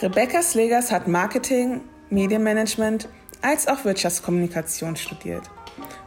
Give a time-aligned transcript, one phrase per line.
[0.00, 1.80] Rebecca Slegers hat Marketing,
[2.10, 3.08] Medienmanagement
[3.40, 5.42] als auch Wirtschaftskommunikation studiert.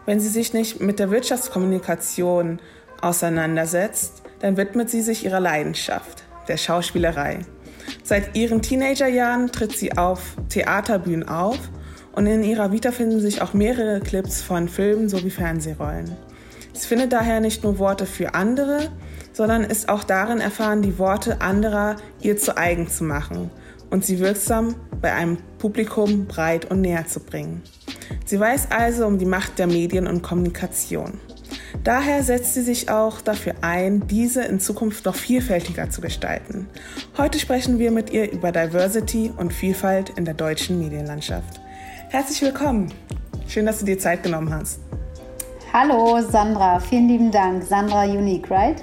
[0.05, 2.59] Wenn sie sich nicht mit der Wirtschaftskommunikation
[3.01, 7.39] auseinandersetzt, dann widmet sie sich ihrer Leidenschaft, der Schauspielerei.
[8.03, 11.57] Seit ihren Teenagerjahren tritt sie auf Theaterbühnen auf
[12.13, 16.15] und in ihrer Vita finden sich auch mehrere Clips von Filmen sowie Fernsehrollen.
[16.73, 18.91] Sie findet daher nicht nur Worte für andere,
[19.35, 23.51] sondern ist auch darin erfahren, die Worte anderer ihr zu eigen zu machen
[23.89, 27.61] und sie wirksam bei einem Publikum breit und näher zu bringen.
[28.25, 31.19] Sie weiß also um die Macht der Medien und Kommunikation.
[31.83, 36.67] Daher setzt sie sich auch dafür ein, diese in Zukunft noch vielfältiger zu gestalten.
[37.17, 41.59] Heute sprechen wir mit ihr über Diversity und Vielfalt in der deutschen Medienlandschaft.
[42.09, 42.91] Herzlich willkommen.
[43.47, 44.79] Schön, dass du dir Zeit genommen hast.
[45.73, 47.63] Hallo Sandra, vielen lieben Dank.
[47.63, 48.81] Sandra Unique, right?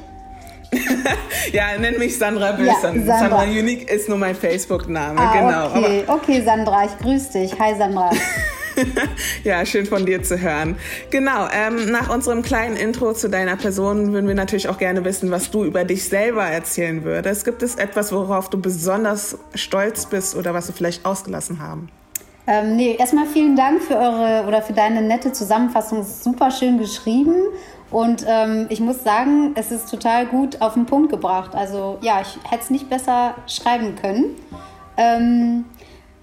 [1.53, 2.67] ja, nenn mich Sandra Bösen.
[2.67, 3.19] Ja, Sandra.
[3.19, 3.43] Sandra.
[3.45, 5.67] Unique ist nur mein Facebook-Name, ah, genau.
[5.67, 6.05] Okay.
[6.07, 7.59] okay, Sandra, ich grüße dich.
[7.59, 8.11] Hi Sandra.
[9.45, 10.77] ja, schön von dir zu hören.
[11.11, 15.31] Genau, ähm, nach unserem kleinen Intro zu deiner Person würden wir natürlich auch gerne wissen,
[15.31, 17.45] was du über dich selber erzählen würdest.
[17.45, 21.91] Gibt es etwas, worauf du besonders stolz bist oder was du vielleicht ausgelassen haben?
[22.47, 26.03] Ähm, nee, erstmal vielen Dank für eure oder für deine nette Zusammenfassung.
[26.03, 27.34] Super schön geschrieben.
[27.93, 31.55] Und ähm, ich muss sagen, es ist total gut auf den Punkt gebracht.
[31.55, 34.35] Also ja, ich hätte es nicht besser schreiben können.
[34.97, 35.67] Ähm,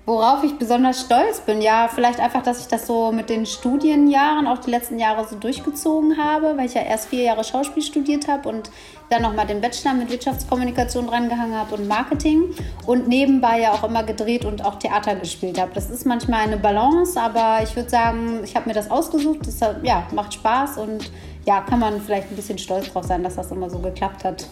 [0.10, 4.48] Worauf ich besonders stolz bin, ja, vielleicht einfach, dass ich das so mit den Studienjahren
[4.48, 8.28] auch die letzten Jahre so durchgezogen habe, weil ich ja erst vier Jahre Schauspiel studiert
[8.28, 8.72] habe und
[9.12, 12.56] dann nochmal den Bachelor mit Wirtschaftskommunikation drangehangen habe und Marketing
[12.88, 15.74] und nebenbei ja auch immer gedreht und auch Theater gespielt habe.
[15.76, 19.42] Das ist manchmal eine Balance, aber ich würde sagen, ich habe mir das ausgesucht.
[19.46, 21.12] Das ja, macht Spaß und
[21.46, 24.48] ja, kann man vielleicht ein bisschen stolz drauf sein, dass das immer so geklappt hat.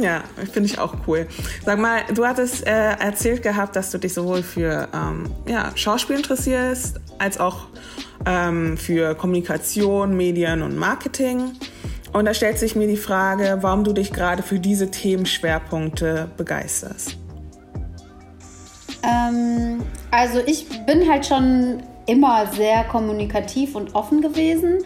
[0.00, 1.28] Ja, finde ich auch cool.
[1.64, 6.16] Sag mal, du hattest äh, erzählt gehabt, dass du dich sowohl für ähm, ja, Schauspiel
[6.16, 7.66] interessierst, als auch
[8.26, 11.52] ähm, für Kommunikation, Medien und Marketing.
[12.12, 17.16] Und da stellt sich mir die Frage, warum du dich gerade für diese Themenschwerpunkte begeisterst.
[19.02, 19.80] Ähm,
[20.10, 24.78] also ich bin halt schon immer sehr kommunikativ und offen gewesen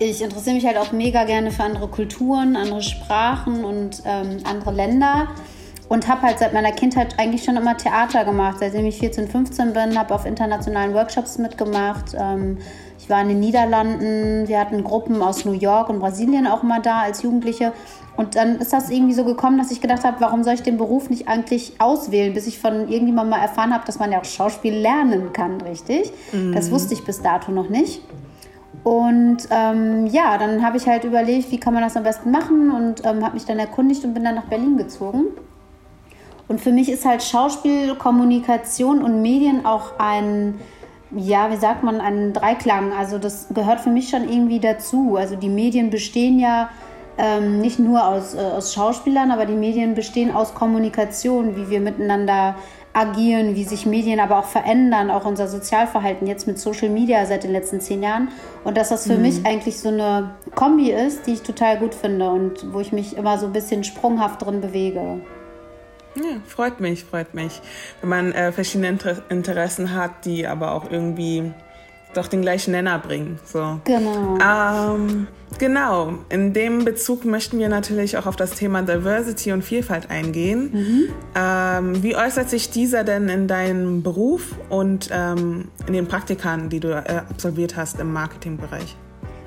[0.00, 4.72] ich interessiere mich halt auch mega gerne für andere Kulturen, andere Sprachen und ähm, andere
[4.72, 5.28] Länder.
[5.88, 8.58] Und habe halt seit meiner Kindheit eigentlich schon immer Theater gemacht.
[8.60, 12.14] Seitdem ich 14, 15 bin, habe auf internationalen Workshops mitgemacht.
[12.16, 12.58] Ähm,
[12.98, 14.46] ich war in den Niederlanden.
[14.46, 17.72] Wir hatten Gruppen aus New York und Brasilien auch mal da als Jugendliche.
[18.16, 20.76] Und dann ist das irgendwie so gekommen, dass ich gedacht habe, warum soll ich den
[20.76, 24.24] Beruf nicht eigentlich auswählen, bis ich von irgendjemandem mal erfahren habe, dass man ja auch
[24.24, 26.12] Schauspiel lernen kann, richtig?
[26.32, 26.54] Mhm.
[26.54, 28.00] Das wusste ich bis dato noch nicht.
[28.82, 32.70] Und ähm, ja, dann habe ich halt überlegt, wie kann man das am besten machen
[32.70, 35.26] und ähm, habe mich dann erkundigt und bin dann nach Berlin gezogen.
[36.48, 40.58] Und für mich ist halt Schauspiel, Kommunikation und Medien auch ein,
[41.14, 42.92] ja, wie sagt man, ein Dreiklang.
[42.92, 45.16] Also das gehört für mich schon irgendwie dazu.
[45.16, 46.70] Also die Medien bestehen ja
[47.18, 51.80] ähm, nicht nur aus, äh, aus Schauspielern, aber die Medien bestehen aus Kommunikation, wie wir
[51.80, 52.56] miteinander
[52.92, 57.44] agieren, wie sich Medien aber auch verändern, auch unser Sozialverhalten jetzt mit Social Media seit
[57.44, 58.28] den letzten zehn Jahren.
[58.64, 59.22] Und dass das für mhm.
[59.22, 63.16] mich eigentlich so eine Kombi ist, die ich total gut finde und wo ich mich
[63.16, 65.20] immer so ein bisschen sprunghaft drin bewege.
[66.16, 67.60] Ja, freut mich, freut mich.
[68.00, 71.52] Wenn man äh, verschiedene Inter Interessen hat, die aber auch irgendwie
[72.14, 73.38] doch den gleichen Nenner bringen.
[73.44, 73.80] So.
[73.84, 74.38] Genau.
[74.42, 75.26] Ähm,
[75.58, 76.14] genau.
[76.28, 80.70] In dem Bezug möchten wir natürlich auch auf das Thema Diversity und Vielfalt eingehen.
[80.72, 81.02] Mhm.
[81.34, 86.80] Ähm, wie äußert sich dieser denn in deinem Beruf und ähm, in den Praktikern, die
[86.80, 88.96] du äh, absolviert hast im Marketingbereich?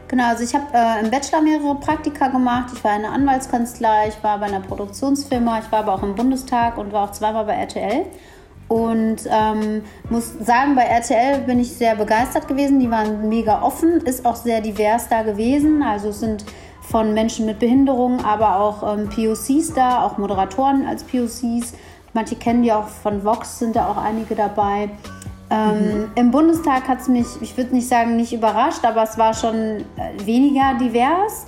[0.07, 2.69] Genau, also ich habe äh, im Bachelor mehrere Praktika gemacht.
[2.71, 6.13] Ich war in einer Anwaltskanzlei, ich war bei einer Produktionsfirma, ich war aber auch im
[6.13, 8.05] Bundestag und war auch zweimal bei RTL.
[8.73, 12.79] Und ähm, muss sagen, bei RTL bin ich sehr begeistert gewesen.
[12.79, 15.83] Die waren mega offen, ist auch sehr divers da gewesen.
[15.83, 16.43] Also es sind
[16.81, 21.75] von Menschen mit Behinderung, aber auch ähm, POCs da, auch Moderatoren als POCs.
[22.13, 24.89] Manche kennen die auch von Vox, sind da auch einige dabei.
[25.51, 26.11] Ähm, mhm.
[26.15, 29.53] Im Bundestag hat es mich, ich würde nicht sagen, nicht überrascht, aber es war schon
[29.97, 31.45] äh, weniger divers.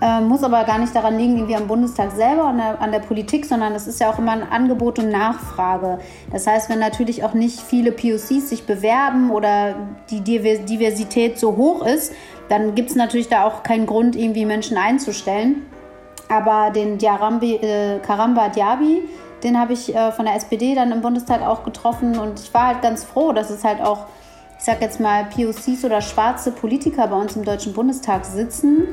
[0.00, 3.00] Äh, muss aber gar nicht daran liegen, irgendwie am Bundestag selber, an der, an der
[3.00, 5.98] Politik, sondern es ist ja auch immer ein Angebot und Nachfrage.
[6.30, 9.74] Das heißt, wenn natürlich auch nicht viele POCs sich bewerben oder
[10.10, 12.12] die Diversität so hoch ist,
[12.48, 15.66] dann gibt es natürlich da auch keinen Grund, irgendwie Menschen einzustellen.
[16.28, 19.02] Aber den Diarambi, äh, Karamba Diaby,
[19.42, 22.68] den habe ich äh, von der SPD dann im Bundestag auch getroffen und ich war
[22.68, 24.06] halt ganz froh, dass es halt auch,
[24.58, 28.86] ich sag jetzt mal, POCs oder schwarze Politiker bei uns im Deutschen Bundestag sitzen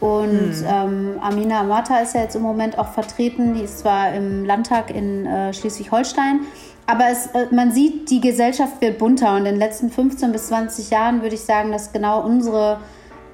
[0.00, 0.64] Und hm.
[0.66, 3.54] ähm, Amina Amata ist ja jetzt im Moment auch vertreten.
[3.54, 6.40] Die ist zwar im Landtag in äh, Schleswig-Holstein,
[6.86, 9.32] aber es, äh, man sieht, die Gesellschaft wird bunter.
[9.32, 12.78] Und in den letzten 15 bis 20 Jahren würde ich sagen, dass genau unsere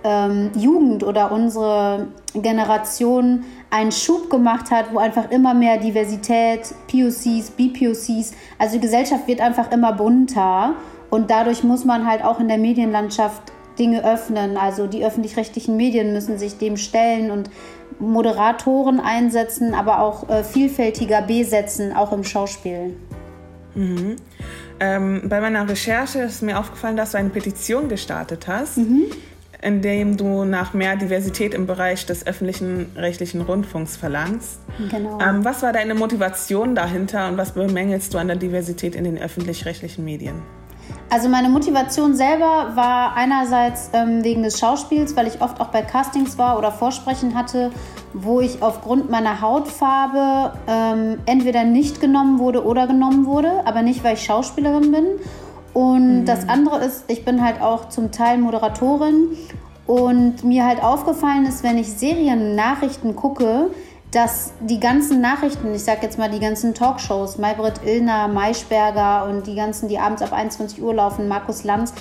[0.04, 7.50] ähm, Jugend oder unsere Generation einen Schub gemacht hat, wo einfach immer mehr Diversität, POCs,
[7.50, 10.74] BPOCs, also die Gesellschaft wird einfach immer bunter.
[11.10, 14.56] Und dadurch muss man halt auch in der Medienlandschaft Dinge öffnen.
[14.56, 17.50] Also die öffentlich-rechtlichen Medien müssen sich dem stellen und
[17.98, 22.96] Moderatoren einsetzen, aber auch äh, vielfältiger besetzen, auch im Schauspiel.
[23.74, 24.16] Mhm.
[24.80, 29.04] Ähm, bei meiner Recherche ist mir aufgefallen, dass du eine Petition gestartet hast, mhm.
[29.62, 34.58] in dem du nach mehr Diversität im Bereich des öffentlichen rechtlichen Rundfunks verlangst.
[34.90, 35.20] Genau.
[35.20, 39.18] Ähm, was war deine Motivation dahinter und was bemängelst du an der Diversität in den
[39.18, 40.42] öffentlich-rechtlichen Medien?
[41.14, 45.80] Also meine Motivation selber war einerseits ähm, wegen des Schauspiels, weil ich oft auch bei
[45.80, 47.70] Castings war oder Vorsprechen hatte,
[48.14, 54.02] wo ich aufgrund meiner Hautfarbe ähm, entweder nicht genommen wurde oder genommen wurde, aber nicht,
[54.02, 55.06] weil ich Schauspielerin bin.
[55.72, 56.24] Und mhm.
[56.24, 59.36] das andere ist, ich bin halt auch zum Teil Moderatorin
[59.86, 63.70] und mir halt aufgefallen ist, wenn ich Seriennachrichten gucke,
[64.14, 69.46] dass die ganzen Nachrichten, ich sag jetzt mal die ganzen Talkshows, Maybrit Illner, Maischberger und
[69.46, 71.92] die ganzen, die abends ab 21 Uhr laufen, Markus Lanz,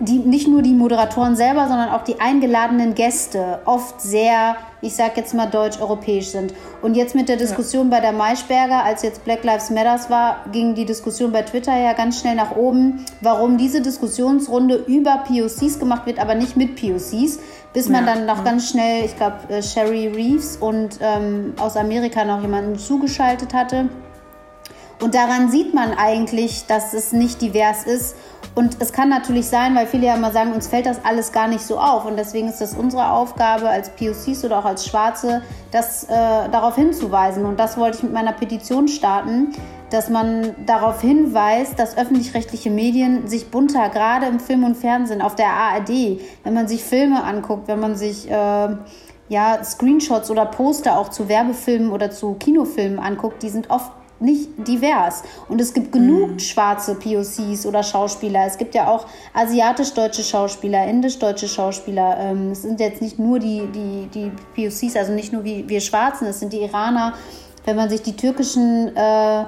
[0.00, 5.16] die, nicht nur die Moderatoren selber, sondern auch die eingeladenen Gäste oft sehr, ich sag
[5.16, 6.52] jetzt mal deutsch-europäisch sind.
[6.82, 7.96] Und jetzt mit der Diskussion ja.
[7.96, 11.94] bei der Maischberger, als jetzt Black Lives Matters war, ging die Diskussion bei Twitter ja
[11.94, 17.38] ganz schnell nach oben, warum diese Diskussionsrunde über POCs gemacht wird, aber nicht mit POCs,
[17.76, 18.14] bis man ja.
[18.14, 18.44] dann noch ja.
[18.44, 23.90] ganz schnell, ich glaube, äh, Sherry Reeves und ähm, aus Amerika noch jemanden zugeschaltet hatte.
[25.02, 28.16] Und daran sieht man eigentlich, dass es nicht divers ist
[28.54, 31.46] und es kann natürlich sein, weil viele ja immer sagen, uns fällt das alles gar
[31.46, 32.06] nicht so auf.
[32.06, 36.76] Und deswegen ist das unsere Aufgabe als POCs oder auch als Schwarze, das äh, darauf
[36.76, 37.44] hinzuweisen.
[37.44, 39.52] Und das wollte ich mit meiner Petition starten,
[39.90, 45.34] dass man darauf hinweist, dass öffentlich-rechtliche Medien sich bunter, gerade im Film und Fernsehen, auf
[45.34, 48.68] der ARD, wenn man sich Filme anguckt, wenn man sich äh,
[49.28, 54.48] ja, Screenshots oder Poster auch zu Werbefilmen oder zu Kinofilmen anguckt, die sind oft nicht
[54.66, 55.22] divers.
[55.48, 56.38] Und es gibt genug mhm.
[56.38, 58.46] schwarze POCs oder Schauspieler.
[58.46, 62.16] Es gibt ja auch asiatisch-deutsche Schauspieler, indisch-deutsche Schauspieler.
[62.18, 65.80] Ähm, es sind jetzt nicht nur die, die, die POCs, also nicht nur wie wir
[65.80, 67.14] Schwarzen, es sind die Iraner.
[67.64, 69.44] Wenn man sich die türkischen, äh,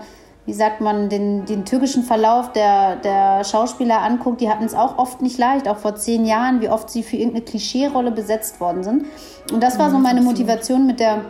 [0.49, 4.97] wie sagt man, den, den türkischen Verlauf der, der Schauspieler anguckt, die hatten es auch
[4.97, 8.83] oft nicht leicht, auch vor zehn Jahren, wie oft sie für irgendeine Klischee-Rolle besetzt worden
[8.83, 9.05] sind.
[9.53, 11.21] Und das war so mhm, meine Motivation mit der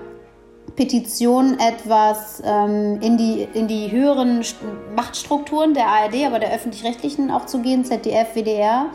[0.76, 4.44] Petition etwas ähm, in, die, in die höheren
[4.94, 8.86] Machtstrukturen der ARD, aber der öffentlich-rechtlichen auch zu gehen, ZDF, WDR.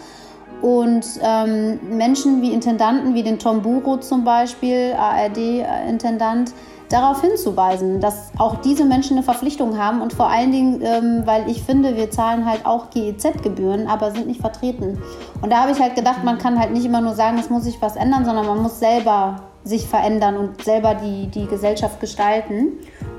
[0.62, 6.54] Und ähm, Menschen wie Intendanten, wie den Tom Buro zum Beispiel, ARD-Intendant,
[6.90, 11.50] darauf hinzuweisen, dass auch diese Menschen eine Verpflichtung haben und vor allen Dingen, ähm, weil
[11.50, 15.02] ich finde, wir zahlen halt auch GEZ-Gebühren, aber sind nicht vertreten.
[15.42, 17.64] Und da habe ich halt gedacht, man kann halt nicht immer nur sagen, es muss
[17.64, 22.74] sich was ändern, sondern man muss selber sich verändern und selber die, die Gesellschaft gestalten.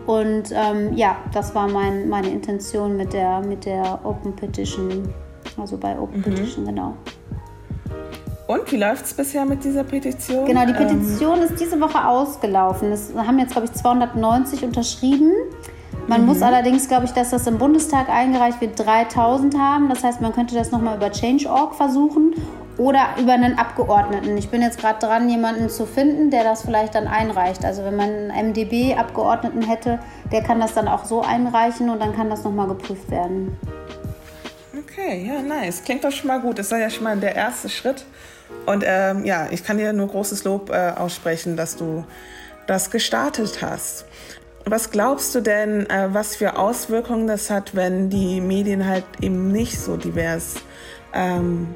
[0.06, 5.08] Und ähm, ja, das war mein, meine Intention mit der, mit der Open Petition,
[5.56, 6.22] also bei Open mhm.
[6.22, 6.94] Petition, genau.
[8.46, 10.44] Und wie läuft es bisher mit dieser Petition?
[10.44, 11.44] Genau, die Petition ähm.
[11.44, 12.92] ist diese Woche ausgelaufen.
[12.92, 15.32] Es haben jetzt, glaube ich, 290 unterschrieben.
[16.08, 16.26] Man mhm.
[16.26, 19.88] muss allerdings, glaube ich, dass das im Bundestag eingereicht wird, 3000 haben.
[19.88, 22.34] Das heißt, man könnte das nochmal über Change.org versuchen
[22.76, 24.36] oder über einen Abgeordneten.
[24.36, 27.64] Ich bin jetzt gerade dran, jemanden zu finden, der das vielleicht dann einreicht.
[27.64, 32.14] Also wenn man einen MDB-Abgeordneten hätte, der kann das dann auch so einreichen und dann
[32.14, 33.56] kann das nochmal geprüft werden.
[34.76, 35.82] Okay, ja, nice.
[35.82, 36.58] Klingt doch schon mal gut.
[36.58, 38.04] Das war ja schon mal der erste Schritt.
[38.66, 42.04] Und ähm, ja, ich kann dir nur großes Lob äh, aussprechen, dass du
[42.66, 44.06] das gestartet hast.
[44.64, 49.52] Was glaubst du denn, äh, was für Auswirkungen das hat, wenn die Medien halt eben
[49.52, 50.54] nicht so divers
[51.12, 51.68] ähm,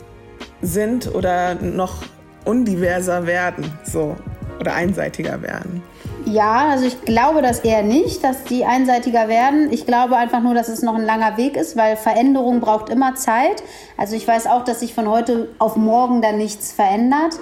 [0.63, 2.03] sind oder noch
[2.47, 4.17] undiverser werden, so
[4.59, 5.83] oder einseitiger werden?
[6.31, 9.73] Ja, also ich glaube das eher nicht, dass die einseitiger werden.
[9.73, 13.15] Ich glaube einfach nur, dass es noch ein langer Weg ist, weil Veränderung braucht immer
[13.15, 13.63] Zeit.
[13.97, 17.39] Also ich weiß auch, dass sich von heute auf morgen dann nichts verändert.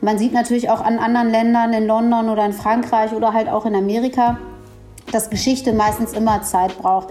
[0.00, 3.66] Man sieht natürlich auch an anderen Ländern, in London oder in Frankreich oder halt auch
[3.66, 4.38] in Amerika,
[5.12, 7.08] dass Geschichte meistens immer Zeit braucht.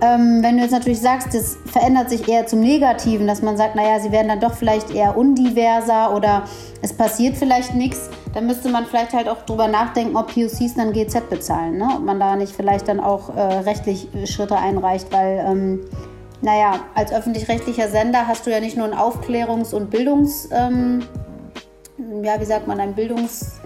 [0.00, 3.76] Ähm, wenn du jetzt natürlich sagst, das verändert sich eher zum Negativen, dass man sagt,
[3.76, 6.42] naja, sie werden dann doch vielleicht eher undiverser oder
[6.82, 10.92] es passiert vielleicht nichts, dann müsste man vielleicht halt auch drüber nachdenken, ob POCs dann
[10.92, 11.78] GZ bezahlen.
[11.78, 11.88] Ne?
[11.94, 15.80] Ob man da nicht vielleicht dann auch äh, rechtlich Schritte einreicht, weil, ähm,
[16.40, 21.04] naja, als öffentlich-rechtlicher Sender hast du ja nicht nur ein Aufklärungs- und Bildungs-, ähm,
[22.22, 23.60] ja, wie sagt man, ein Bildungs-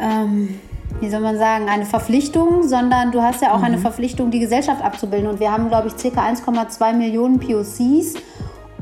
[0.00, 0.60] ähm,
[1.00, 3.64] wie soll man sagen, eine Verpflichtung, sondern du hast ja auch mhm.
[3.64, 5.28] eine Verpflichtung, die Gesellschaft abzubilden.
[5.28, 6.20] Und wir haben, glaube ich, ca.
[6.20, 8.14] 1,2 Millionen POCs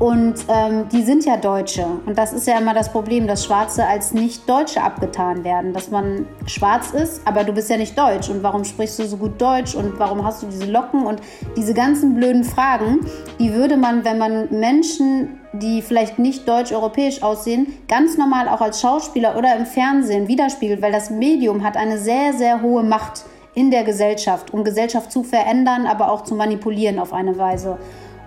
[0.03, 1.87] und ähm, die sind ja Deutsche.
[2.07, 5.73] Und das ist ja immer das Problem, dass Schwarze als Nicht-Deutsche abgetan werden.
[5.73, 8.29] Dass man schwarz ist, aber du bist ja nicht deutsch.
[8.29, 9.77] Und warum sprichst du so gut Deutsch?
[9.77, 11.07] Und warum hast du diese Locken?
[11.07, 11.21] Und
[11.57, 13.07] diese ganzen blöden Fragen,
[13.39, 18.81] die würde man, wenn man Menschen, die vielleicht nicht deutsch-europäisch aussehen, ganz normal auch als
[18.81, 20.83] Schauspieler oder im Fernsehen widerspiegelt.
[20.83, 25.23] Weil das Medium hat eine sehr, sehr hohe Macht in der Gesellschaft, um Gesellschaft zu
[25.23, 27.79] verändern, aber auch zu manipulieren auf eine Weise.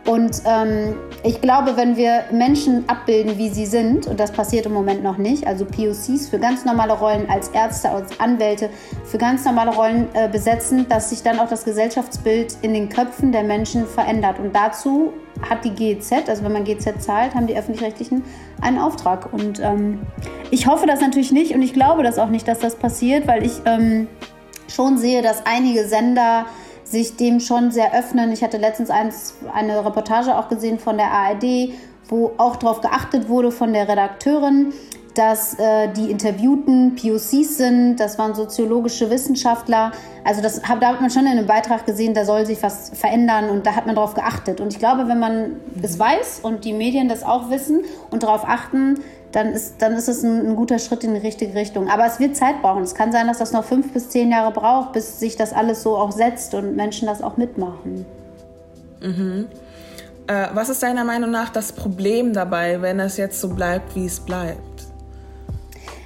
[0.05, 4.73] Und ähm, ich glaube, wenn wir Menschen abbilden, wie sie sind, und das passiert im
[4.73, 8.69] Moment noch nicht, also POCs für ganz normale Rollen als Ärzte, als Anwälte,
[9.03, 13.31] für ganz normale Rollen äh, besetzen, dass sich dann auch das Gesellschaftsbild in den Köpfen
[13.31, 14.37] der Menschen verändert.
[14.39, 15.13] Und dazu
[15.49, 18.23] hat die GEZ, also wenn man GEZ zahlt, haben die öffentlich-rechtlichen
[18.61, 19.33] einen Auftrag.
[19.33, 20.01] Und ähm,
[20.51, 23.43] ich hoffe das natürlich nicht und ich glaube das auch nicht, dass das passiert, weil
[23.43, 24.07] ich ähm,
[24.67, 26.45] schon sehe, dass einige Sender
[26.85, 28.31] sich dem schon sehr öffnen.
[28.31, 31.73] Ich hatte letztens eins, eine Reportage auch gesehen von der ARD,
[32.07, 34.73] wo auch darauf geachtet wurde von der Redakteurin,
[35.15, 39.91] dass äh, die Interviewten POCs sind, das waren soziologische Wissenschaftler.
[40.23, 43.49] Also das, da hat man schon in einem Beitrag gesehen, da soll sich was verändern
[43.49, 44.59] und da hat man darauf geachtet.
[44.61, 48.45] Und ich glaube, wenn man es weiß und die Medien das auch wissen und darauf
[48.45, 48.99] achten,
[49.31, 51.89] dann ist, dann ist es ein, ein, guter Schritt in die richtige Richtung.
[51.89, 52.83] Aber es wird Zeit brauchen.
[52.83, 55.83] Es kann sein, dass das noch fünf bis zehn Jahre braucht, bis sich das alles
[55.83, 58.05] so auch setzt und Menschen das auch mitmachen.
[59.01, 59.47] Mhm.
[60.27, 64.05] Äh, was ist deiner Meinung nach das Problem dabei, wenn es jetzt so bleibt, wie
[64.05, 64.75] es bleibt?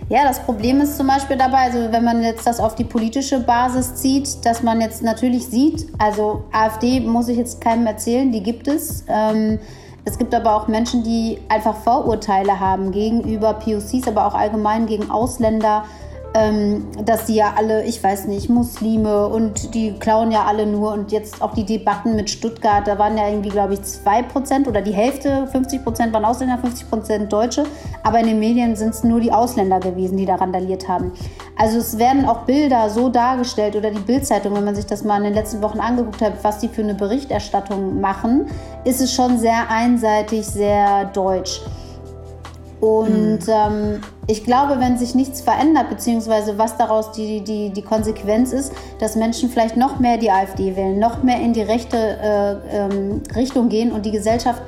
[0.10, 3.40] Ja, das Problem ist zum Beispiel dabei, also wenn man jetzt das auf die politische
[3.40, 8.42] Basis zieht, dass man jetzt natürlich sieht, also AfD muss ich jetzt keinem erzählen, die
[8.42, 9.04] gibt es.
[9.08, 9.60] Ähm,
[10.10, 15.12] es gibt aber auch Menschen, die einfach Vorurteile haben gegenüber POCs, aber auch allgemein gegen
[15.12, 15.84] Ausländer,
[16.34, 20.94] ähm, dass die ja alle, ich weiß nicht, Muslime und die klauen ja alle nur.
[20.94, 24.82] Und jetzt auch die Debatten mit Stuttgart, da waren ja irgendwie, glaube ich, 2% oder
[24.82, 27.66] die Hälfte, 50% waren Ausländer, 50% Deutsche.
[28.04, 31.12] Aber in den Medien sind es nur die Ausländer gewesen, die da randaliert haben.
[31.60, 35.18] Also es werden auch Bilder so dargestellt oder die Bildzeitung, wenn man sich das mal
[35.18, 38.46] in den letzten Wochen angeguckt hat, was die für eine Berichterstattung machen,
[38.86, 41.60] ist es schon sehr einseitig, sehr deutsch.
[42.80, 43.50] Und mhm.
[43.50, 48.72] ähm, ich glaube, wenn sich nichts verändert, beziehungsweise was daraus die, die, die Konsequenz ist,
[49.00, 53.22] dass Menschen vielleicht noch mehr die AfD wählen, noch mehr in die rechte äh, ähm,
[53.36, 54.62] Richtung gehen und die Gesellschaft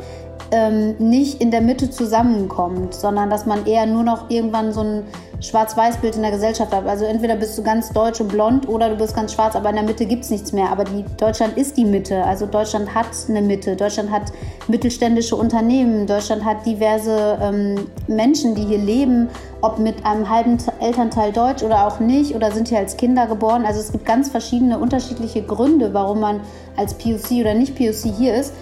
[0.52, 5.04] ähm, nicht in der Mitte zusammenkommt, sondern dass man eher nur noch irgendwann so ein
[5.42, 6.86] Schwarz-Weiß-Bild in der Gesellschaft hat.
[6.86, 9.76] Also entweder bist du ganz deutsch und blond oder du bist ganz schwarz, aber in
[9.76, 10.72] der Mitte gibt es nichts mehr.
[10.72, 12.24] Aber die, Deutschland ist die Mitte.
[12.24, 13.76] Also Deutschland hat eine Mitte.
[13.76, 14.32] Deutschland hat
[14.68, 16.06] mittelständische Unternehmen.
[16.06, 19.30] Deutschland hat diverse ähm, Menschen, die hier leben,
[19.62, 23.66] ob mit einem halben Elternteil Deutsch oder auch nicht oder sind hier als Kinder geboren.
[23.66, 26.42] Also es gibt ganz verschiedene unterschiedliche Gründe, warum man
[26.78, 28.54] als POC oder nicht POC hier ist.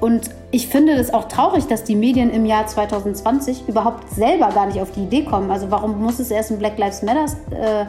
[0.00, 4.66] Und ich finde es auch traurig, dass die Medien im Jahr 2020 überhaupt selber gar
[4.66, 5.50] nicht auf die Idee kommen.
[5.50, 7.86] Also warum muss es erst einen Black Lives Matter äh,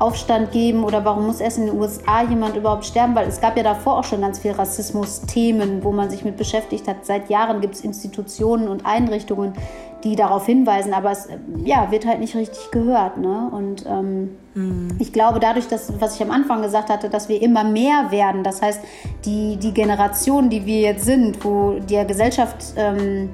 [0.00, 3.14] Aufstand geben oder warum muss erst in den USA jemand überhaupt sterben?
[3.14, 6.88] Weil es gab ja davor auch schon ganz viel Rassismus-Themen, wo man sich mit beschäftigt
[6.88, 7.04] hat.
[7.04, 9.52] Seit Jahren gibt es Institutionen und Einrichtungen,
[10.02, 11.28] die darauf hinweisen, aber es
[11.64, 13.18] ja, wird halt nicht richtig gehört.
[13.18, 13.50] Ne?
[13.52, 14.96] Und ähm, mhm.
[14.98, 18.42] ich glaube, dadurch, dass, was ich am Anfang gesagt hatte, dass wir immer mehr werden,
[18.42, 18.80] das heißt,
[19.26, 23.28] die, die Generation, die wir jetzt sind, wo der Gesellschaft ähm,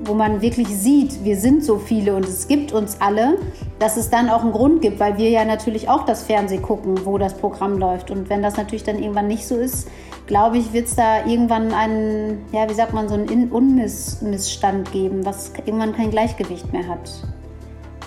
[0.00, 3.38] wo man wirklich sieht, wir sind so viele und es gibt uns alle,
[3.78, 7.04] dass es dann auch einen Grund gibt, weil wir ja natürlich auch das Fernsehen gucken,
[7.04, 8.10] wo das Programm läuft.
[8.10, 9.88] Und wenn das natürlich dann irgendwann nicht so ist,
[10.26, 15.24] glaube ich, wird es da irgendwann einen, ja, wie sagt man, so einen Unmissstand geben,
[15.24, 17.10] was irgendwann kein Gleichgewicht mehr hat.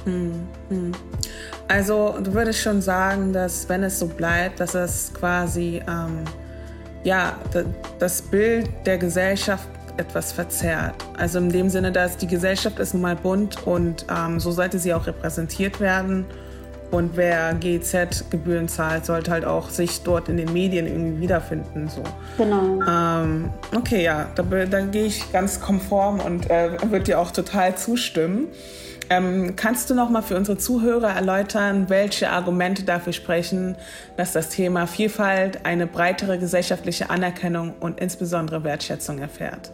[0.05, 0.31] Hm,
[0.69, 0.91] hm.
[1.67, 6.25] Also du würdest schon sagen, dass wenn es so bleibt, dass es quasi ähm,
[7.03, 7.37] ja
[7.99, 9.67] das Bild der Gesellschaft
[10.01, 10.95] etwas verzerrt.
[11.17, 14.79] Also in dem Sinne, dass die Gesellschaft ist nun mal bunt und ähm, so sollte
[14.79, 16.25] sie auch repräsentiert werden.
[16.91, 21.87] Und wer GZ-Gebühren zahlt, sollte halt auch sich dort in den Medien irgendwie wiederfinden.
[21.87, 22.03] So.
[22.37, 22.81] Genau.
[22.85, 27.77] Ähm, okay, ja, da, da gehe ich ganz konform und äh, würde dir auch total
[27.77, 28.49] zustimmen.
[29.09, 33.75] Ähm, kannst du noch mal für unsere Zuhörer erläutern, welche Argumente dafür sprechen,
[34.15, 39.71] dass das Thema Vielfalt eine breitere gesellschaftliche Anerkennung und insbesondere Wertschätzung erfährt?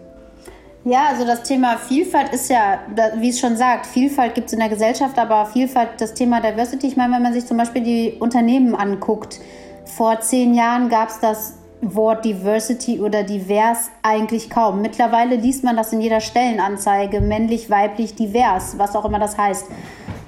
[0.90, 2.80] Ja, also das Thema Vielfalt ist ja,
[3.18, 6.88] wie es schon sagt, Vielfalt gibt es in der Gesellschaft, aber Vielfalt, das Thema Diversity,
[6.88, 9.42] ich meine, wenn man sich zum Beispiel die Unternehmen anguckt,
[9.84, 14.82] vor zehn Jahren gab es das Wort Diversity oder divers eigentlich kaum.
[14.82, 19.66] Mittlerweile liest man das in jeder Stellenanzeige, männlich, weiblich, divers, was auch immer das heißt.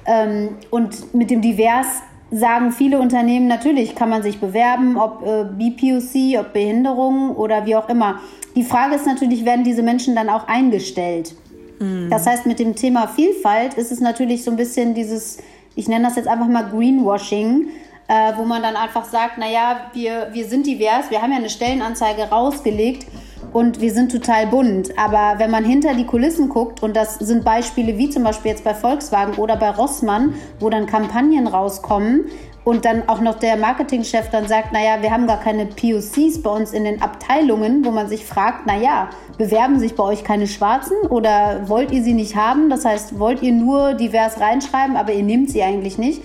[0.04, 1.86] Ähm, und mit dem divers
[2.30, 7.76] sagen viele Unternehmen, natürlich kann man sich bewerben, ob äh, BPOC, ob Behinderung oder wie
[7.76, 8.20] auch immer.
[8.56, 11.34] Die Frage ist natürlich, werden diese Menschen dann auch eingestellt?
[11.78, 12.08] Mhm.
[12.10, 15.38] Das heißt, mit dem Thema Vielfalt ist es natürlich so ein bisschen dieses,
[15.74, 17.68] ich nenne das jetzt einfach mal Greenwashing,
[18.08, 21.50] äh, wo man dann einfach sagt, naja, wir, wir sind divers, wir haben ja eine
[21.50, 23.06] Stellenanzeige rausgelegt
[23.52, 24.96] und wir sind total bunt.
[24.98, 28.64] Aber wenn man hinter die Kulissen guckt, und das sind Beispiele wie zum Beispiel jetzt
[28.64, 32.24] bei Volkswagen oder bei Rossmann, wo dann Kampagnen rauskommen,
[32.64, 36.50] und dann auch noch der Marketingchef dann sagt, naja, wir haben gar keine POCs bei
[36.50, 40.96] uns in den Abteilungen, wo man sich fragt, naja, bewerben sich bei euch keine Schwarzen
[41.08, 42.68] oder wollt ihr sie nicht haben?
[42.68, 46.22] Das heißt, wollt ihr nur divers reinschreiben, aber ihr nehmt sie eigentlich nicht?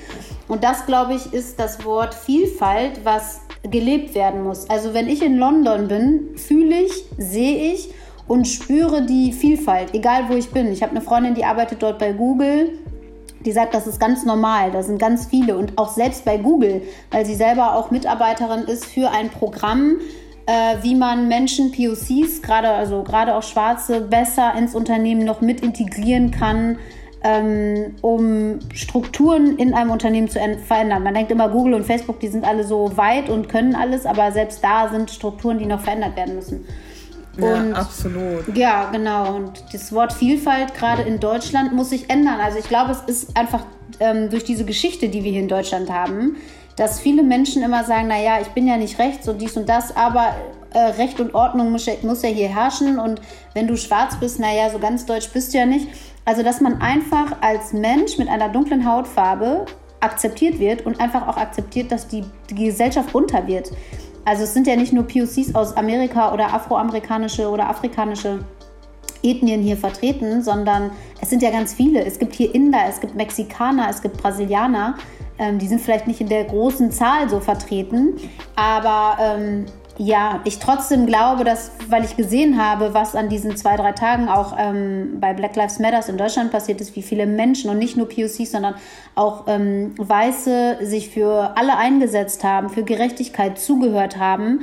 [0.47, 3.41] Und das, glaube ich, ist das Wort Vielfalt, was
[3.71, 4.69] gelebt werden muss.
[4.69, 7.89] Also wenn ich in London bin, fühle ich, sehe ich
[8.27, 10.71] und spüre die Vielfalt, egal wo ich bin.
[10.71, 12.79] Ich habe eine Freundin, die arbeitet dort bei Google.
[13.41, 16.81] Die sagt, das ist ganz normal, da sind ganz viele und auch selbst bei Google,
[17.11, 19.97] weil sie selber auch Mitarbeiterin ist für ein Programm,
[20.47, 25.61] äh, wie man Menschen, POCs, gerade also gerade auch Schwarze, besser ins Unternehmen noch mit
[25.61, 26.79] integrieren kann,
[27.25, 31.01] ähm, um Strukturen in einem Unternehmen zu verändern.
[31.01, 34.31] Man denkt immer, Google und Facebook, die sind alle so weit und können alles, aber
[34.31, 36.65] selbst da sind Strukturen, die noch verändert werden müssen.
[37.37, 38.55] Und, ja, absolut.
[38.55, 39.37] Ja, genau.
[39.37, 42.39] Und das Wort Vielfalt gerade in Deutschland muss sich ändern.
[42.39, 43.65] Also ich glaube, es ist einfach
[43.99, 46.37] ähm, durch diese Geschichte, die wir hier in Deutschland haben,
[46.75, 49.95] dass viele Menschen immer sagen, naja, ich bin ja nicht rechts und dies und das,
[49.97, 50.35] aber
[50.73, 53.19] äh, Recht und Ordnung muss ja, muss ja hier herrschen und
[53.55, 55.87] wenn du schwarz bist, naja, so ganz deutsch bist du ja nicht.
[56.25, 59.65] Also, dass man einfach als Mensch mit einer dunklen Hautfarbe
[59.99, 63.71] akzeptiert wird und einfach auch akzeptiert, dass die, die Gesellschaft bunter wird.
[64.25, 68.39] Also es sind ja nicht nur POCs aus Amerika oder afroamerikanische oder afrikanische
[69.21, 70.91] Ethnien hier vertreten, sondern
[71.21, 72.03] es sind ja ganz viele.
[72.03, 74.95] Es gibt hier Inder, es gibt Mexikaner, es gibt Brasilianer.
[75.37, 78.15] Ähm, die sind vielleicht nicht in der großen Zahl so vertreten,
[78.55, 79.65] aber ähm,
[79.97, 84.27] ja, ich trotzdem glaube, dass, weil ich gesehen habe, was an diesen zwei, drei Tagen
[84.27, 87.95] auch ähm, bei Black Lives Matters in Deutschland passiert ist, wie viele Menschen und nicht
[87.95, 88.75] nur POCs, sondern
[89.15, 94.61] auch ähm, Weiße sich für alle eingesetzt haben, für Gerechtigkeit zugehört haben.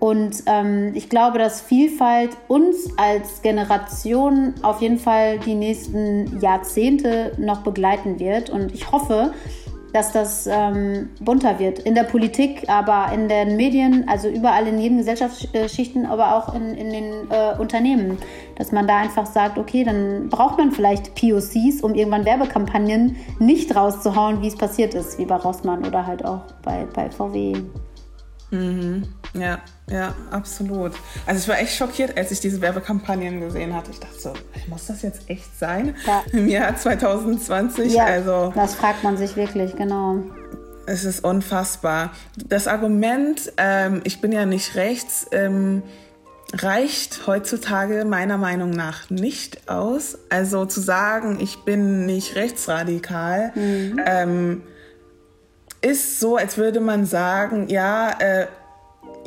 [0.00, 7.32] Und ähm, ich glaube, dass Vielfalt uns als Generation auf jeden Fall die nächsten Jahrzehnte
[7.38, 8.50] noch begleiten wird.
[8.50, 9.32] Und ich hoffe,
[10.12, 11.78] das ähm, bunter wird.
[11.78, 16.74] In der Politik, aber in den Medien, also überall in jeden Gesellschaftsschichten, aber auch in,
[16.74, 18.18] in den äh, Unternehmen.
[18.56, 23.74] Dass man da einfach sagt, okay, dann braucht man vielleicht POCs, um irgendwann Werbekampagnen nicht
[23.74, 27.54] rauszuhauen, wie es passiert ist, wie bei Rossmann oder halt auch bei, bei VW.
[28.50, 29.04] Mhm.
[29.34, 29.58] Ja,
[29.90, 30.92] ja, absolut.
[31.26, 33.90] Also ich war echt schockiert, als ich diese Werbekampagnen gesehen hatte.
[33.90, 34.32] Ich dachte so,
[34.68, 35.96] muss das jetzt echt sein?
[36.06, 36.22] Ja.
[36.32, 37.92] Im Jahr 2020?
[37.92, 40.18] Ja, also, das fragt man sich wirklich, genau.
[40.86, 42.12] Es ist unfassbar.
[42.46, 45.82] Das Argument, ähm, ich bin ja nicht rechts, ähm,
[46.52, 50.18] reicht heutzutage meiner Meinung nach nicht aus.
[50.28, 54.00] Also zu sagen, ich bin nicht rechtsradikal, mhm.
[54.04, 54.62] ähm,
[55.80, 58.46] ist so, als würde man sagen, ja, äh,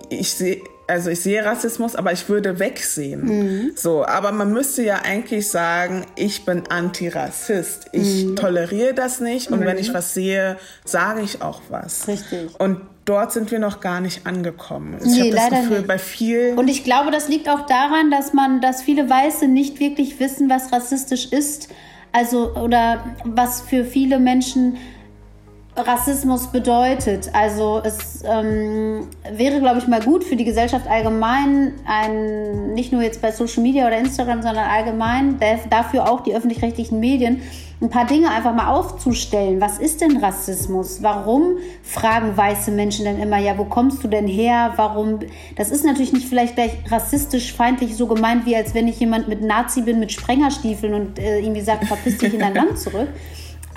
[0.10, 3.26] ich sehe, also ich sehe Rassismus, aber ich würde wegsehen.
[3.26, 3.72] Mhm.
[3.76, 7.88] So, aber man müsste ja eigentlich sagen, ich bin Antirassist.
[7.92, 8.36] Ich mhm.
[8.38, 9.66] toleriere das nicht und mhm.
[9.66, 12.08] wenn ich was sehe, sage ich auch was.
[12.08, 12.58] Richtig.
[12.60, 14.98] Und dort sind wir noch gar nicht angekommen.
[15.02, 15.88] Ich nee, habe das Gefühl, nicht.
[15.88, 16.58] bei vielen.
[16.58, 20.50] Und ich glaube, das liegt auch daran, dass man, dass viele Weiße nicht wirklich wissen,
[20.50, 21.70] was rassistisch ist.
[22.14, 24.78] Also, oder was für viele Menschen
[25.78, 27.30] Rassismus bedeutet.
[27.34, 33.02] Also es ähm, wäre, glaube ich, mal gut für die Gesellschaft allgemein, ein, nicht nur
[33.04, 37.42] jetzt bei Social Media oder Instagram, sondern allgemein, dafür auch die öffentlich-rechtlichen Medien,
[37.80, 39.62] ein paar Dinge einfach mal aufzustellen.
[39.62, 41.04] Was ist denn Rassismus?
[41.04, 44.74] Warum fragen weiße Menschen denn immer, ja, wo kommst du denn her?
[44.78, 45.20] Warum?
[45.56, 49.28] Das ist natürlich nicht vielleicht gleich rassistisch, feindlich so gemeint, wie als wenn ich jemand
[49.28, 53.10] mit Nazi bin, mit Sprengerstiefeln und äh, irgendwie sagt, verpiss dich in dein Land zurück.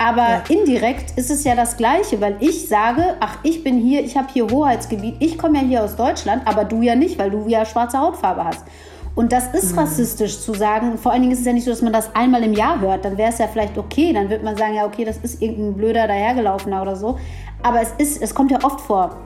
[0.01, 0.43] Aber ja.
[0.49, 4.29] indirekt ist es ja das Gleiche, weil ich sage, ach, ich bin hier, ich habe
[4.33, 7.65] hier Hoheitsgebiet, ich komme ja hier aus Deutschland, aber du ja nicht, weil du ja
[7.65, 8.65] schwarze Hautfarbe hast.
[9.13, 9.79] Und das ist mhm.
[9.79, 10.97] rassistisch zu sagen.
[10.97, 13.05] Vor allen Dingen ist es ja nicht so, dass man das einmal im Jahr hört.
[13.05, 14.11] Dann wäre es ja vielleicht okay.
[14.11, 17.19] Dann wird man sagen, ja, okay, das ist irgendein blöder dahergelaufener oder so.
[17.61, 19.17] Aber es ist, es kommt ja oft vor.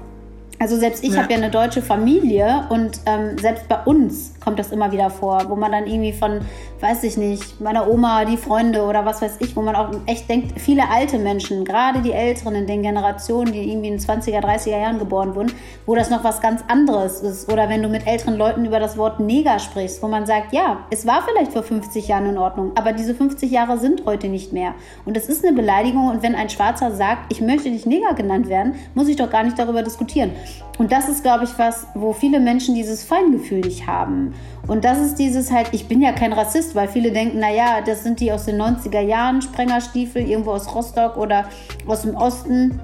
[0.57, 1.21] Also selbst ich ja.
[1.21, 5.43] habe ja eine deutsche Familie und ähm, selbst bei uns kommt das immer wieder vor,
[5.49, 6.39] wo man dann irgendwie von,
[6.79, 10.29] weiß ich nicht, meiner Oma, die Freunde oder was weiß ich, wo man auch echt
[10.29, 14.79] denkt, viele alte Menschen, gerade die Älteren in den Generationen, die irgendwie in 20er, 30er
[14.79, 15.51] Jahren geboren wurden,
[15.85, 17.51] wo das noch was ganz anderes ist.
[17.51, 20.85] Oder wenn du mit älteren Leuten über das Wort Neger sprichst, wo man sagt, ja,
[20.89, 24.53] es war vielleicht vor 50 Jahren in Ordnung, aber diese 50 Jahre sind heute nicht
[24.53, 24.73] mehr.
[25.03, 28.47] Und es ist eine Beleidigung und wenn ein Schwarzer sagt, ich möchte nicht Neger genannt
[28.47, 30.31] werden, muss ich doch gar nicht darüber diskutieren.
[30.77, 34.33] Und das ist, glaube ich, was, wo viele Menschen dieses Feingefühl nicht haben.
[34.67, 38.03] Und das ist dieses halt, ich bin ja kein Rassist, weil viele denken, naja, das
[38.03, 41.45] sind die aus den 90er Jahren, Sprengerstiefel, irgendwo aus Rostock oder
[41.87, 42.79] aus dem Osten.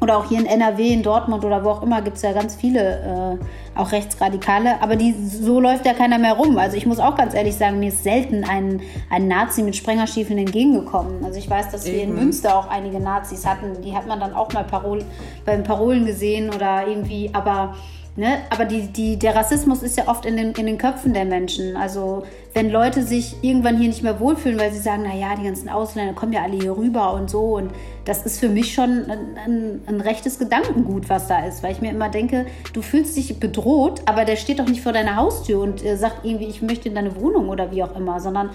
[0.00, 2.56] Oder auch hier in NRW, in Dortmund oder wo auch immer gibt es ja ganz
[2.56, 4.82] viele, äh, auch Rechtsradikale.
[4.82, 6.58] Aber die, so läuft ja keiner mehr rum.
[6.58, 8.80] Also ich muss auch ganz ehrlich sagen, mir ist selten ein,
[9.10, 11.24] ein Nazi mit Sprengerstiefeln entgegengekommen.
[11.24, 13.80] Also ich weiß, dass wir in Münster auch einige Nazis hatten.
[13.82, 15.04] Die hat man dann auch mal Parol,
[15.44, 17.74] beim Parolen gesehen oder irgendwie, aber
[18.14, 18.40] Ne?
[18.50, 21.76] Aber die, die, der Rassismus ist ja oft in den, in den Köpfen der Menschen.
[21.76, 25.70] Also wenn Leute sich irgendwann hier nicht mehr wohlfühlen, weil sie sagen, naja, die ganzen
[25.70, 27.56] Ausländer kommen ja alle hier rüber und so.
[27.56, 27.70] Und
[28.04, 31.62] das ist für mich schon ein, ein, ein, rechtes Gedankengut, was da ist.
[31.62, 32.44] Weil ich mir immer denke,
[32.74, 36.26] du fühlst dich bedroht, aber der steht doch nicht vor deiner Haustür und äh, sagt
[36.26, 38.20] irgendwie, ich möchte in deine Wohnung oder wie auch immer.
[38.20, 38.50] Sondern,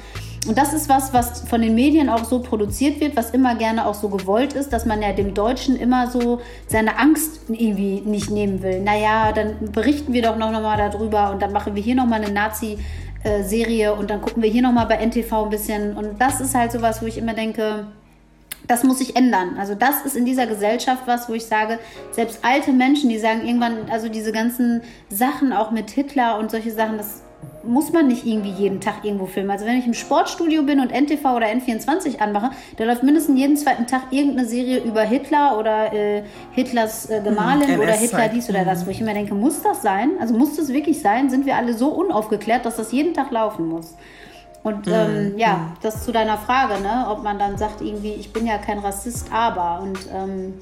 [0.48, 3.86] und das ist was, was von den Medien auch so produziert wird, was immer gerne
[3.86, 8.30] auch so gewollt ist, dass man ja dem Deutschen immer so seine Angst irgendwie nicht
[8.30, 8.82] nehmen will.
[8.82, 12.22] Naja, dann berichten wir doch noch mal darüber und dann machen wir hier noch mal
[12.22, 12.78] eine Nazi-
[13.44, 15.98] Serie und dann gucken wir hier nochmal bei NTV ein bisschen.
[15.98, 17.88] Und das ist halt sowas, wo ich immer denke,
[18.68, 19.58] das muss sich ändern.
[19.58, 21.80] Also das ist in dieser Gesellschaft was, wo ich sage,
[22.12, 26.72] selbst alte Menschen, die sagen irgendwann, also diese ganzen Sachen auch mit Hitler und solche
[26.72, 27.22] Sachen, das
[27.68, 29.52] muss man nicht irgendwie jeden Tag irgendwo filmen.
[29.52, 33.58] Also wenn ich im Sportstudio bin und NTV oder N24 anmache, da läuft mindestens jeden
[33.58, 38.50] zweiten Tag irgendeine Serie über Hitler oder äh, Hitlers äh, Gemahlin mhm, oder Hitler dies
[38.50, 40.12] oder das, wo ich immer denke, muss das sein?
[40.20, 41.30] Also muss das wirklich sein?
[41.30, 43.96] Sind wir alle so unaufgeklärt, dass das jeden Tag laufen muss?
[44.64, 44.94] Und mhm.
[44.94, 45.74] ähm, ja, mhm.
[45.82, 47.08] das zu deiner Frage, ne?
[47.10, 49.82] ob man dann sagt, irgendwie, ich bin ja kein Rassist, aber.
[49.82, 50.56] Und ähm,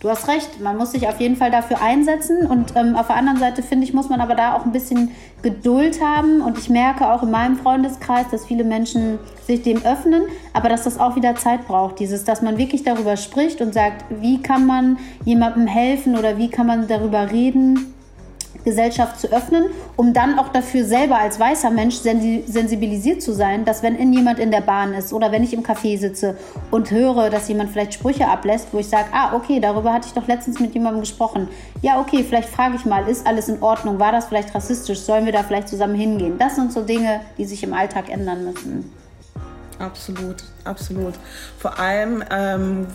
[0.00, 2.46] Du hast recht, man muss sich auf jeden Fall dafür einsetzen.
[2.46, 5.10] Und ähm, auf der anderen Seite finde ich, muss man aber da auch ein bisschen
[5.42, 6.40] Geduld haben.
[6.40, 10.84] Und ich merke auch in meinem Freundeskreis, dass viele Menschen sich dem öffnen, aber dass
[10.84, 14.66] das auch wieder Zeit braucht, dieses, dass man wirklich darüber spricht und sagt, wie kann
[14.66, 17.94] man jemandem helfen oder wie kann man darüber reden,
[18.64, 23.82] Gesellschaft zu öffnen, um dann auch dafür selber als weißer Mensch sensibilisiert zu sein, dass
[23.82, 26.36] wenn jemand in der Bahn ist oder wenn ich im Café sitze
[26.70, 30.14] und höre, dass jemand vielleicht Sprüche ablässt, wo ich sage, ah, okay, darüber hatte ich
[30.14, 31.48] doch letztens mit jemandem gesprochen.
[31.82, 33.98] Ja, okay, vielleicht frage ich mal, ist alles in Ordnung?
[33.98, 35.00] War das vielleicht rassistisch?
[35.00, 36.38] Sollen wir da vielleicht zusammen hingehen?
[36.38, 38.92] Das sind so Dinge, die sich im Alltag ändern müssen.
[39.78, 41.14] Absolut, absolut.
[41.58, 42.86] Vor allem, ähm,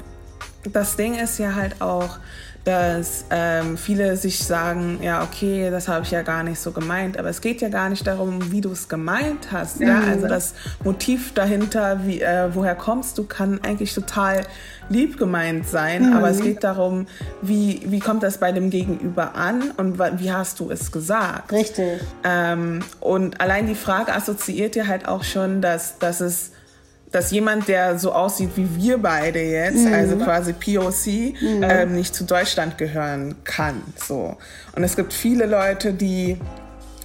[0.71, 2.19] das Ding ist ja halt auch,
[2.63, 7.17] dass ähm, viele sich sagen, ja, okay, das habe ich ja gar nicht so gemeint,
[7.17, 9.81] aber es geht ja gar nicht darum, wie du es gemeint hast.
[9.81, 9.87] Mhm.
[9.87, 9.99] Ja?
[9.99, 14.43] Also das Motiv dahinter, wie, äh, woher kommst du, kann eigentlich total
[14.87, 16.13] lieb gemeint sein, mhm.
[16.13, 17.07] aber es geht darum,
[17.41, 21.51] wie, wie kommt das bei dem Gegenüber an und wie hast du es gesagt.
[21.51, 21.99] Richtig.
[22.23, 26.51] Ähm, und allein die Frage assoziiert dir halt auch schon, dass, dass es
[27.13, 29.93] dass jemand, der so aussieht wie wir beide jetzt, mhm.
[29.93, 31.63] also quasi POC, mhm.
[31.63, 33.81] ähm, nicht zu Deutschland gehören kann.
[33.95, 34.35] So.
[34.75, 36.37] Und es gibt viele Leute, die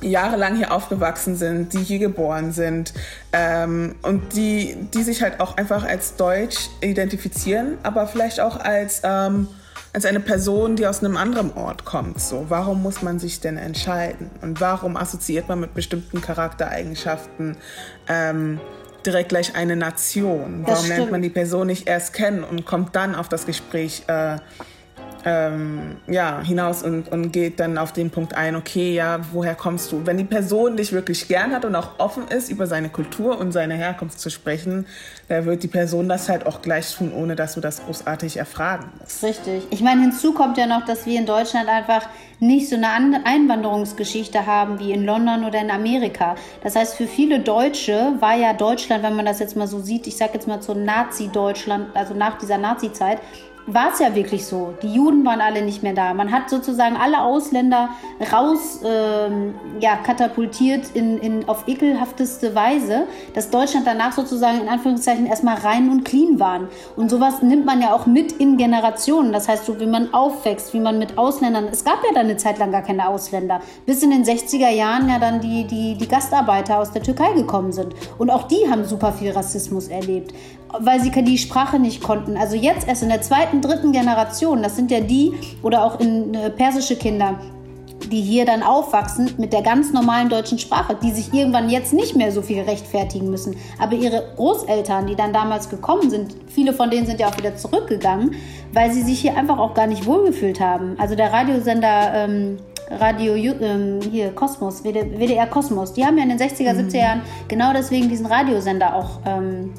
[0.01, 2.94] jahrelang hier aufgewachsen sind, die hier geboren sind
[3.35, 9.03] ähm, und die, die sich halt auch einfach als Deutsch identifizieren, aber vielleicht auch als,
[9.05, 9.49] ähm,
[9.92, 12.18] als eine Person, die aus einem anderen Ort kommt.
[12.21, 14.31] So, warum muss man sich denn entscheiden?
[14.40, 17.57] Und warum assoziiert man mit bestimmten Charaktereigenschaften
[18.09, 18.59] ähm,
[19.06, 20.62] direkt gleich eine Nation?
[20.64, 24.38] Warum lernt man die Person nicht erst kennen und kommt dann auf das Gespräch äh,
[25.28, 29.92] ähm, ja, hinaus und, und geht dann auf den Punkt ein, okay, ja, woher kommst
[29.92, 30.06] du?
[30.06, 33.52] Wenn die Person dich wirklich gern hat und auch offen ist, über seine Kultur und
[33.52, 34.86] seine Herkunft zu sprechen,
[35.28, 38.86] da wird die Person das halt auch gleich tun, ohne dass du das großartig erfragen
[38.98, 39.22] musst.
[39.22, 39.64] Richtig.
[39.70, 42.08] Ich meine, hinzu kommt ja noch, dass wir in Deutschland einfach
[42.40, 46.36] nicht so eine Einwanderungsgeschichte haben wie in London oder in Amerika.
[46.62, 50.06] Das heißt, für viele Deutsche war ja Deutschland, wenn man das jetzt mal so sieht,
[50.06, 53.18] ich sage jetzt mal so Nazi-Deutschland, also nach dieser Nazi-Zeit,
[53.70, 54.74] war es ja wirklich so.
[54.83, 56.14] Die Juden waren alle nicht mehr da.
[56.14, 57.90] Man hat sozusagen alle Ausländer
[58.33, 65.26] raus ähm, ja, katapultiert in, in, auf ekelhafteste Weise, dass Deutschland danach sozusagen in Anführungszeichen
[65.26, 66.68] erstmal rein und clean waren.
[66.96, 69.33] Und sowas nimmt man ja auch mit in Generationen.
[69.33, 71.68] Das heißt, so wie man aufwächst, wie man mit Ausländern.
[71.70, 73.61] Es gab ja dann eine Zeit lang gar keine Ausländer.
[73.85, 77.72] Bis in den 60er Jahren ja dann die, die, die Gastarbeiter aus der Türkei gekommen
[77.72, 77.94] sind.
[78.16, 80.33] Und auch die haben super viel Rassismus erlebt,
[80.78, 82.37] weil sie die Sprache nicht konnten.
[82.37, 86.01] Also jetzt erst in der zweiten zweiten, dritten Generation, das sind ja die oder auch
[86.01, 87.38] in äh, persische Kinder,
[88.11, 92.16] die hier dann aufwachsen mit der ganz normalen deutschen Sprache, die sich irgendwann jetzt nicht
[92.16, 93.57] mehr so viel rechtfertigen müssen.
[93.79, 97.57] Aber ihre Großeltern, die dann damals gekommen sind, viele von denen sind ja auch wieder
[97.57, 98.35] zurückgegangen,
[98.73, 100.97] weil sie sich hier einfach auch gar nicht wohlgefühlt haben.
[100.99, 102.59] Also der Radiosender ähm,
[102.90, 106.94] Radio ähm, hier Kosmos, WDR Kosmos, die haben ja in den 60er, 70er mhm.
[106.94, 109.75] Jahren genau deswegen diesen Radiosender auch ähm,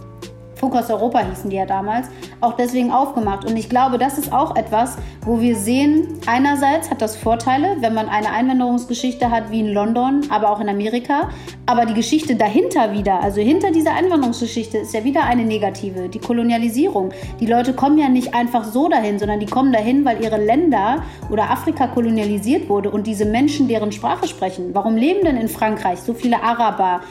[0.60, 2.08] Funk aus Europa hießen die ja damals,
[2.42, 3.46] auch deswegen aufgemacht.
[3.46, 7.94] Und ich glaube, das ist auch etwas, wo wir sehen, einerseits hat das Vorteile, wenn
[7.94, 11.30] man eine Einwanderungsgeschichte hat wie in London, aber auch in Amerika.
[11.66, 16.20] Aber die Geschichte dahinter wieder, also hinter dieser Einwanderungsgeschichte, ist ja wieder eine negative, die
[16.20, 17.12] Kolonialisierung.
[17.40, 21.04] Die Leute kommen ja nicht einfach so dahin, sondern die kommen dahin, weil ihre Länder
[21.30, 24.72] oder Afrika kolonialisiert wurde und diese Menschen deren Sprache sprechen.
[24.74, 27.02] Warum leben denn in Frankreich so viele Araber,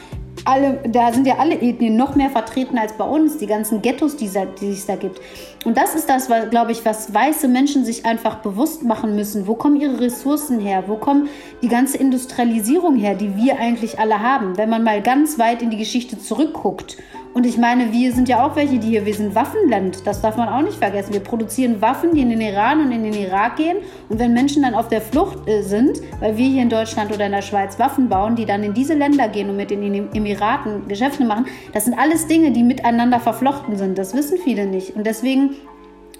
[0.45, 4.15] alle, da sind ja alle Ethnien noch mehr vertreten als bei uns, die ganzen Ghettos,
[4.15, 5.19] die, die es da gibt.
[5.65, 9.47] Und das ist das, glaube ich, was weiße Menschen sich einfach bewusst machen müssen.
[9.47, 10.85] Wo kommen ihre Ressourcen her?
[10.87, 11.29] Wo kommt
[11.61, 14.57] die ganze Industrialisierung her, die wir eigentlich alle haben?
[14.57, 16.97] Wenn man mal ganz weit in die Geschichte zurückguckt
[17.33, 20.35] und ich meine, wir sind ja auch welche, die hier, wir sind Waffenland, das darf
[20.35, 21.13] man auch nicht vergessen.
[21.13, 23.77] Wir produzieren Waffen, die in den Iran und in den Irak gehen.
[24.09, 27.27] Und wenn Menschen dann auf der Flucht äh, sind, weil wir hier in Deutschland oder
[27.27, 30.87] in der Schweiz Waffen bauen, die dann in diese Länder gehen und mit den Emiraten
[30.87, 33.97] Geschäfte machen, das sind alles Dinge, die miteinander verflochten sind.
[33.97, 34.95] Das wissen viele nicht.
[34.95, 35.51] Und deswegen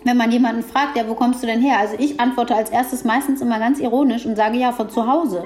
[0.05, 1.77] wenn man jemanden fragt, ja, wo kommst du denn her?
[1.77, 5.43] Also ich antworte als erstes meistens immer ganz ironisch und sage ja, von zu Hause.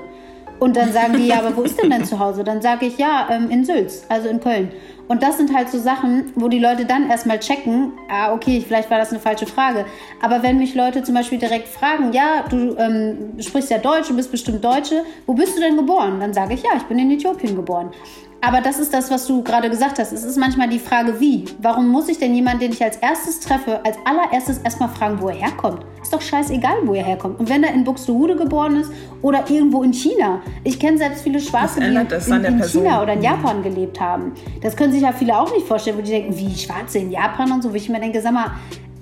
[0.60, 2.44] Und dann sagen die, ja, aber wo ist denn dein Zuhause?
[2.44, 4.72] Dann sage ich, ja, ähm, in Sülz, also in Köln.
[5.08, 8.90] Und das sind halt so Sachen, wo die Leute dann erstmal checken, ah, okay, vielleicht
[8.90, 9.86] war das eine falsche Frage.
[10.22, 14.16] Aber wenn mich Leute zum Beispiel direkt fragen, ja, du ähm, sprichst ja Deutsch, du
[14.16, 16.20] bist bestimmt Deutsche, wo bist du denn geboren?
[16.20, 17.92] Dann sage ich, ja, ich bin in Äthiopien geboren.
[18.46, 20.12] Aber das ist das, was du gerade gesagt hast.
[20.12, 21.46] Es ist manchmal die Frage, wie.
[21.62, 25.30] Warum muss ich denn jemanden, den ich als erstes treffe, als allererstes erstmal fragen, wo
[25.30, 25.86] er herkommt?
[26.02, 27.40] Ist doch scheißegal, wo er herkommt.
[27.40, 30.42] Und wenn er in Buxtehude geboren ist oder irgendwo in China.
[30.66, 34.34] Ich kenne selbst viele Schwarze, die in, in China oder in Japan gelebt haben.
[34.62, 37.50] Das können sich ja viele auch nicht vorstellen, wo die denken, wie Schwarze in Japan
[37.50, 37.72] und so.
[37.72, 38.52] Wo ich mir denke, sag mal,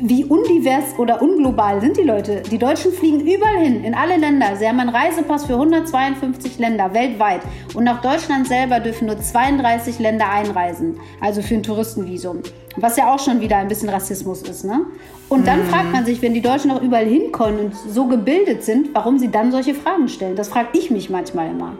[0.02, 2.42] wie undivers oder unglobal sind die Leute?
[2.42, 4.56] Die Deutschen fliegen überall hin, in alle Länder.
[4.56, 7.42] Sie haben einen Reisepass für 152 Länder weltweit.
[7.76, 11.00] Und nach Deutschland selber dürfen nur 32 Länder einreisen.
[11.20, 12.42] Also für ein Touristenvisum.
[12.78, 14.86] Was ja auch schon wieder ein bisschen Rassismus ist, ne?
[15.30, 15.70] Und dann mhm.
[15.70, 19.30] fragt man sich, wenn die Deutschen auch überall hinkommen und so gebildet sind, warum sie
[19.30, 20.36] dann solche Fragen stellen.
[20.36, 21.74] Das frage ich mich manchmal immer.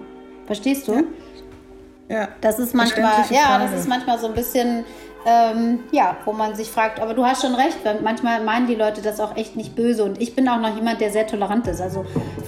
[0.46, 0.94] Verstehst du?
[0.94, 1.02] Ja.
[2.10, 2.28] ja.
[2.42, 4.86] Das ist manchmal, ja, das ist manchmal so ein bisschen
[5.26, 8.76] ähm, ja, wo man sich fragt, aber du hast schon recht, weil manchmal meinen die
[8.76, 11.68] Leute das auch echt nicht böse und ich bin auch noch jemand, der sehr tolerant
[11.68, 11.82] ist.
[11.82, 12.06] Also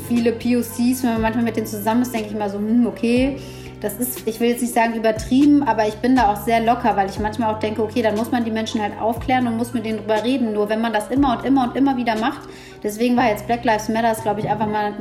[0.08, 3.38] viele POCs, wenn man manchmal mit denen zusammen ist, denke ich mal so, hm, okay,
[3.84, 6.96] das ist, ich will jetzt nicht sagen übertrieben, aber ich bin da auch sehr locker,
[6.96, 9.74] weil ich manchmal auch denke, okay, dann muss man die Menschen halt aufklären und muss
[9.74, 10.54] mit denen drüber reden.
[10.54, 12.48] Nur wenn man das immer und immer und immer wieder macht,
[12.84, 14.94] deswegen war jetzt Black Lives Matter, glaube ich, einfach mal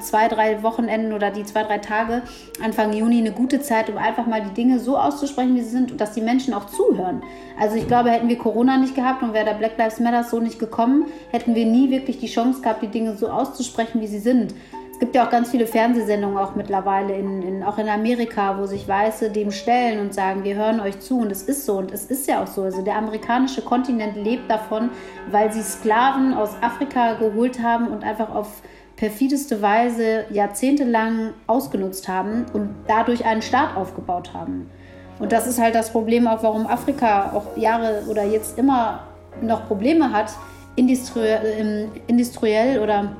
[0.00, 2.22] zwei, drei Wochenenden oder die zwei, drei Tage
[2.62, 5.92] Anfang Juni eine gute Zeit, um einfach mal die Dinge so auszusprechen, wie sie sind
[5.92, 7.22] und dass die Menschen auch zuhören.
[7.58, 10.40] Also ich glaube, hätten wir Corona nicht gehabt und wäre der Black Lives Matter so
[10.40, 14.20] nicht gekommen, hätten wir nie wirklich die Chance gehabt, die Dinge so auszusprechen, wie sie
[14.20, 14.54] sind.
[14.98, 18.66] Es gibt ja auch ganz viele Fernsehsendungen auch mittlerweile, in, in, auch in Amerika, wo
[18.66, 21.20] sich Weiße dem stellen und sagen, wir hören euch zu.
[21.20, 22.62] Und es ist so und es ist ja auch so.
[22.62, 24.90] Also der amerikanische Kontinent lebt davon,
[25.30, 28.60] weil sie Sklaven aus Afrika geholt haben und einfach auf
[28.96, 34.68] perfideste Weise jahrzehntelang ausgenutzt haben und dadurch einen Staat aufgebaut haben.
[35.20, 39.04] Und das ist halt das Problem auch, warum Afrika auch Jahre oder jetzt immer
[39.42, 40.32] noch Probleme hat,
[40.76, 43.12] ähm, industriell oder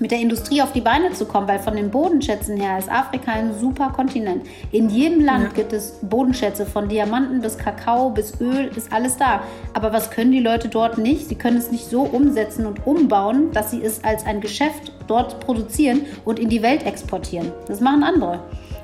[0.00, 3.32] mit der Industrie auf die Beine zu kommen, weil von den Bodenschätzen her ist Afrika
[3.32, 4.46] ein super Kontinent.
[4.70, 5.50] In jedem Land ja.
[5.50, 9.42] gibt es Bodenschätze, von Diamanten bis Kakao bis Öl, ist alles da.
[9.74, 11.28] Aber was können die Leute dort nicht?
[11.28, 15.40] Sie können es nicht so umsetzen und umbauen, dass sie es als ein Geschäft dort
[15.40, 17.52] produzieren und in die Welt exportieren.
[17.66, 18.40] Das machen andere.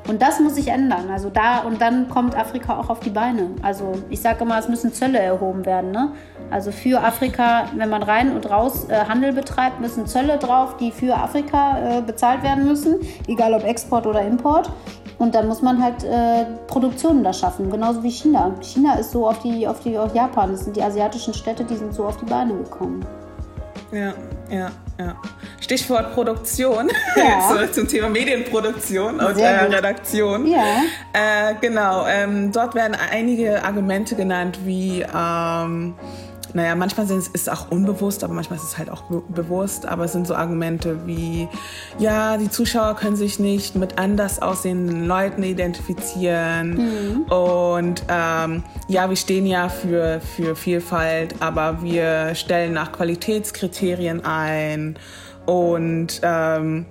[0.08, 1.10] Und das muss sich ändern.
[1.12, 3.50] Also da und dann kommt Afrika auch auf die Beine.
[3.62, 5.90] Also ich sage immer, es müssen Zölle erhoben werden.
[5.90, 6.12] Ne?
[6.50, 10.92] Also für Afrika, wenn man rein und raus äh, Handel betreibt, müssen Zölle drauf, die
[10.92, 14.70] für Afrika äh, bezahlt werden müssen, egal ob Export oder Import.
[15.18, 18.54] Und dann muss man halt äh, Produktionen da schaffen, genauso wie China.
[18.62, 20.52] China ist so auf die, auf die, auf Japan.
[20.52, 23.04] Das sind die asiatischen Städte, die sind so auf die Beine gekommen.
[23.92, 24.14] Ja,
[24.48, 25.16] ja, ja.
[25.60, 27.48] Stichwort Produktion, ja.
[27.52, 30.46] zurück zum Thema Medienproduktion und äh, Redaktion.
[30.46, 30.82] Ja.
[31.12, 35.94] Äh, genau, ähm, dort werden einige Argumente genannt wie ähm,
[36.54, 39.86] naja, manchmal ist es auch unbewusst, aber manchmal ist es halt auch be bewusst.
[39.86, 41.48] Aber es sind so Argumente wie,
[41.98, 46.74] ja, die Zuschauer können sich nicht mit anders aussehenden Leuten identifizieren.
[46.74, 47.22] Mhm.
[47.32, 54.98] Und ähm, ja, wir stehen ja für, für Vielfalt, aber wir stellen nach Qualitätskriterien ein.
[55.46, 56.86] Und ähm,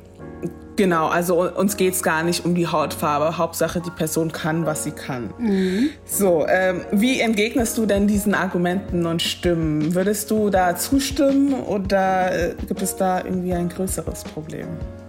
[0.78, 3.38] Genau, also uns geht es gar nicht um die Hautfarbe.
[3.38, 5.34] Hauptsache, die Person kann, was sie kann.
[5.40, 5.90] Mhm.
[6.06, 9.96] So, ähm, wie entgegnest du denn diesen Argumenten und Stimmen?
[9.96, 14.68] Würdest du da zustimmen oder äh, gibt es da irgendwie ein größeres Problem?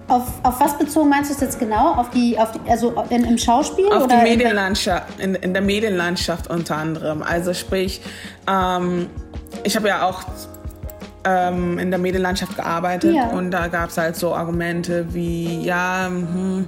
[0.08, 1.92] Auf, auf was bezogen meinst du es jetzt genau?
[1.92, 3.88] Auf die, auf die also in, im Schauspiel?
[3.88, 7.22] Auf oder die Medienlandschaft, in, in der Medienlandschaft unter anderem.
[7.22, 8.00] Also sprich,
[8.48, 9.08] ähm,
[9.64, 10.22] ich habe ja auch
[11.28, 13.28] ähm, in der Medienlandschaft gearbeitet ja.
[13.28, 16.66] und da gab es halt so Argumente wie, ja, hm,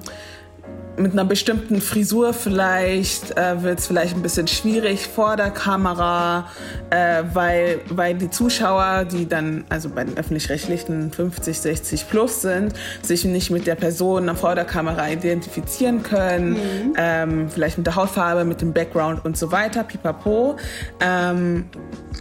[0.96, 6.48] mit einer bestimmten Frisur vielleicht äh, wird es vielleicht ein bisschen schwierig vor der Kamera,
[6.90, 12.74] äh, weil, weil die Zuschauer, die dann also bei den öffentlich-rechtlichen 50, 60 plus sind,
[13.02, 16.92] sich nicht mit der Person vor der Kamera identifizieren können, mhm.
[16.98, 20.56] ähm, vielleicht mit der Hautfarbe, mit dem Background und so weiter, pipapo.
[21.00, 21.66] Ähm,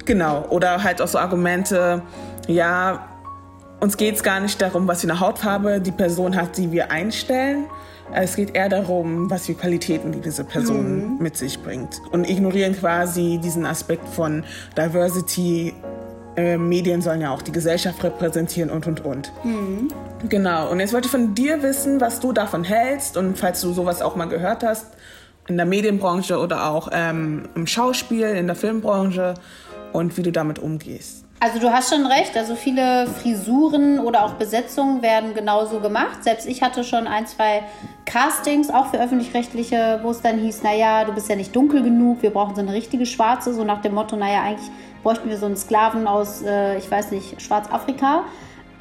[0.05, 2.01] genau, oder halt auch so Argumente,
[2.49, 3.07] ja,
[3.79, 6.91] uns geht es gar nicht darum, was für eine Hautfarbe die Person hat, die wir
[6.91, 7.65] einstellen.
[8.11, 11.21] Es geht eher darum, was für Qualitäten die diese Person mhm.
[11.21, 12.01] mit sich bringt.
[12.11, 14.43] Und ignorieren quasi diesen Aspekt von
[14.75, 15.75] Diversity.
[16.35, 19.31] Äh, Medien sollen ja auch die Gesellschaft repräsentieren und, und, und.
[19.43, 19.89] Mhm.
[20.27, 20.71] Genau.
[20.71, 24.01] Und jetzt wollte ich von dir wissen, was du davon hältst und falls du sowas
[24.01, 24.87] auch mal gehört hast,
[25.47, 29.35] in der Medienbranche oder auch ähm, im Schauspiel, in der Filmbranche
[29.93, 31.25] und wie du damit umgehst.
[31.41, 36.21] Also du hast schon recht, also viele Frisuren oder auch Besetzungen werden genauso gemacht.
[36.21, 37.63] Selbst ich hatte schon ein, zwei
[38.05, 42.21] Castings, auch für öffentlich-rechtliche, wo es dann hieß, naja, du bist ja nicht dunkel genug,
[42.23, 44.69] wir brauchen so eine richtige Schwarze, so nach dem Motto, naja, eigentlich
[45.01, 48.25] bräuchten wir so einen Sklaven aus, äh, ich weiß nicht, Schwarzafrika.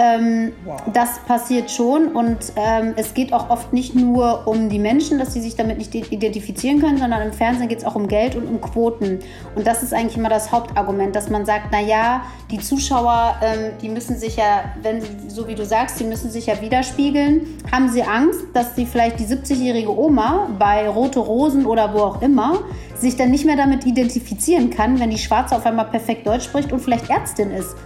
[0.00, 0.80] Ähm, wow.
[0.92, 5.34] Das passiert schon und ähm, es geht auch oft nicht nur um die Menschen, dass
[5.34, 8.46] sie sich damit nicht identifizieren können, sondern im Fernsehen geht es auch um Geld und
[8.46, 9.18] um Quoten.
[9.56, 13.88] Und das ist eigentlich immer das Hauptargument, dass man sagt, naja, die Zuschauer, ähm, die
[13.88, 17.58] müssen sich ja, wenn so wie du sagst, die müssen sich ja widerspiegeln.
[17.72, 22.22] Haben sie Angst, dass sie vielleicht die 70-jährige Oma bei Rote Rosen oder wo auch
[22.22, 22.60] immer
[22.94, 26.72] sich dann nicht mehr damit identifizieren kann, wenn die Schwarze auf einmal perfekt Deutsch spricht
[26.72, 27.76] und vielleicht Ärztin ist.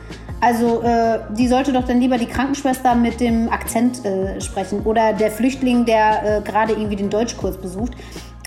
[0.43, 5.13] Also äh, die sollte doch dann lieber die Krankenschwester mit dem Akzent äh, sprechen oder
[5.13, 7.93] der Flüchtling, der äh, gerade irgendwie den Deutschkurs besucht.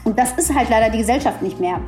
[0.04, 1.80] Und das ist halt leider die Gesellschaft nicht mehr.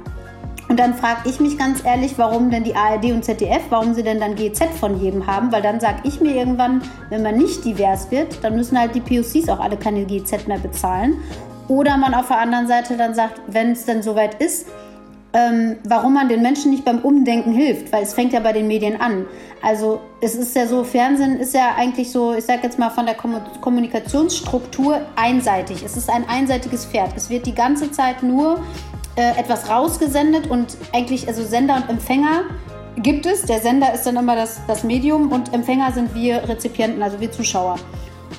[0.70, 4.04] Und dann frage ich mich ganz ehrlich, warum denn die ARD und ZDF, warum sie
[4.04, 7.66] denn dann GZ von jedem haben, weil dann sage ich mir irgendwann, wenn man nicht
[7.66, 11.18] divers wird, dann müssen halt die POCs auch alle keine GZ mehr bezahlen.
[11.68, 14.68] Oder man auf der anderen Seite dann sagt, wenn es denn soweit ist,
[15.34, 18.68] ähm, warum man den Menschen nicht beim Umdenken hilft, weil es fängt ja bei den
[18.68, 19.26] Medien an.
[19.62, 23.06] Also es ist ja so, Fernsehen ist ja eigentlich so, ich sage jetzt mal von
[23.06, 25.84] der Kommunikationsstruktur einseitig.
[25.84, 27.12] Es ist ein einseitiges Pferd.
[27.16, 28.60] Es wird die ganze Zeit nur
[29.16, 32.44] äh, etwas rausgesendet und eigentlich, also Sender und Empfänger
[32.98, 33.44] gibt es.
[33.44, 37.32] Der Sender ist dann immer das, das Medium und Empfänger sind wir Rezipienten, also wir
[37.32, 37.78] Zuschauer.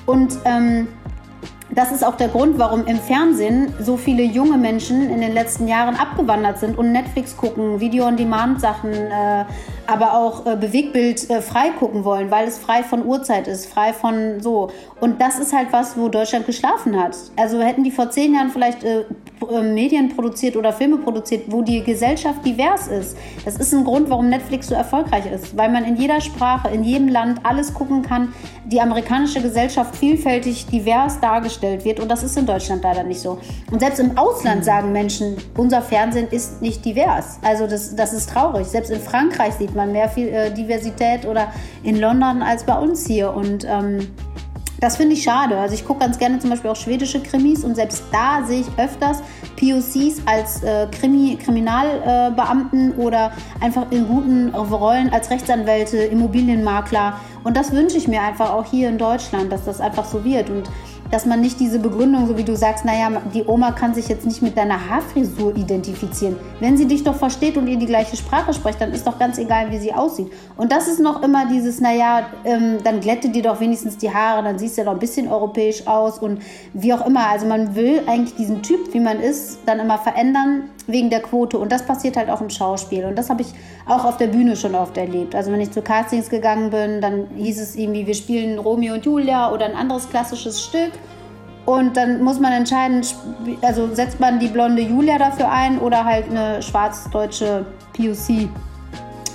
[0.05, 0.87] Und ähm,
[1.71, 5.67] das ist auch der Grund, warum im Fernsehen so viele junge Menschen in den letzten
[5.67, 9.45] Jahren abgewandert sind und Netflix gucken, Video-on-Demand-Sachen, äh,
[9.89, 13.91] aber auch äh, Bewegbild äh, frei gucken wollen, weil es frei von Uhrzeit ist, frei
[13.93, 14.69] von so.
[14.99, 17.17] Und das ist halt was, wo Deutschland geschlafen hat.
[17.35, 19.05] Also hätten die vor zehn Jahren vielleicht äh,
[19.49, 23.17] äh, Medien produziert oder Filme produziert, wo die Gesellschaft divers ist.
[23.45, 26.83] Das ist ein Grund, warum Netflix so erfolgreich ist, weil man in jeder Sprache, in
[26.83, 28.33] jedem Land alles gucken kann,
[28.65, 33.39] die amerikanische Gesellschaft vielfältig divers dargestellt wird und das ist in Deutschland leider nicht so.
[33.71, 37.39] Und selbst im Ausland sagen Menschen, unser Fernsehen ist nicht divers.
[37.41, 38.67] Also das, das ist traurig.
[38.67, 41.51] Selbst in Frankreich sieht man mehr viel, äh, Diversität oder
[41.83, 44.07] in London als bei uns hier und ähm,
[44.79, 45.57] das finde ich schade.
[45.57, 48.67] Also ich gucke ganz gerne zum Beispiel auch schwedische Krimis und selbst da sehe ich
[48.77, 49.21] öfters
[49.57, 57.19] POCs als äh, Krimi Kriminalbeamten äh, oder einfach in guten Rollen als Rechtsanwälte, Immobilienmakler.
[57.43, 60.49] Und das wünsche ich mir einfach auch hier in Deutschland, dass das einfach so wird.
[60.49, 60.69] Und
[61.11, 64.25] dass man nicht diese Begründung, so wie du sagst, naja, die Oma kann sich jetzt
[64.25, 66.35] nicht mit deiner Haarfrisur identifizieren.
[66.59, 69.37] Wenn sie dich doch versteht und ihr die gleiche Sprache spricht, dann ist doch ganz
[69.37, 70.31] egal, wie sie aussieht.
[70.57, 74.43] Und das ist noch immer dieses, naja, ähm, dann glätte dir doch wenigstens die Haare,
[74.43, 76.41] dann siehst du ja noch ein bisschen europäisch aus und
[76.73, 77.27] wie auch immer.
[77.29, 81.57] Also man will eigentlich diesen Typ, wie man ist, dann immer verändern wegen der Quote.
[81.57, 83.05] Und das passiert halt auch im Schauspiel.
[83.05, 83.53] Und das habe ich
[83.85, 85.35] auch auf der Bühne schon oft erlebt.
[85.35, 89.05] Also wenn ich zu Castings gegangen bin, dann hieß es irgendwie, wir spielen Romeo und
[89.05, 90.91] Julia oder ein anderes klassisches Stück.
[91.65, 93.05] Und dann muss man entscheiden,
[93.61, 98.49] also setzt man die blonde Julia dafür ein oder halt eine schwarz-deutsche POC.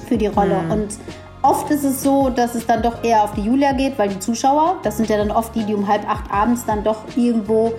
[0.04, 0.62] für die Rolle.
[0.62, 0.70] Mhm.
[0.70, 0.98] Und
[1.42, 4.18] oft ist es so, dass es dann doch eher auf die Julia geht, weil die
[4.18, 7.72] Zuschauer, das sind ja dann oft die, die um halb acht abends dann doch irgendwo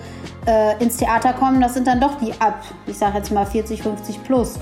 [0.46, 3.82] äh, ins Theater kommen, das sind dann doch die ab, ich sage jetzt mal 40,
[3.82, 4.58] 50 plus.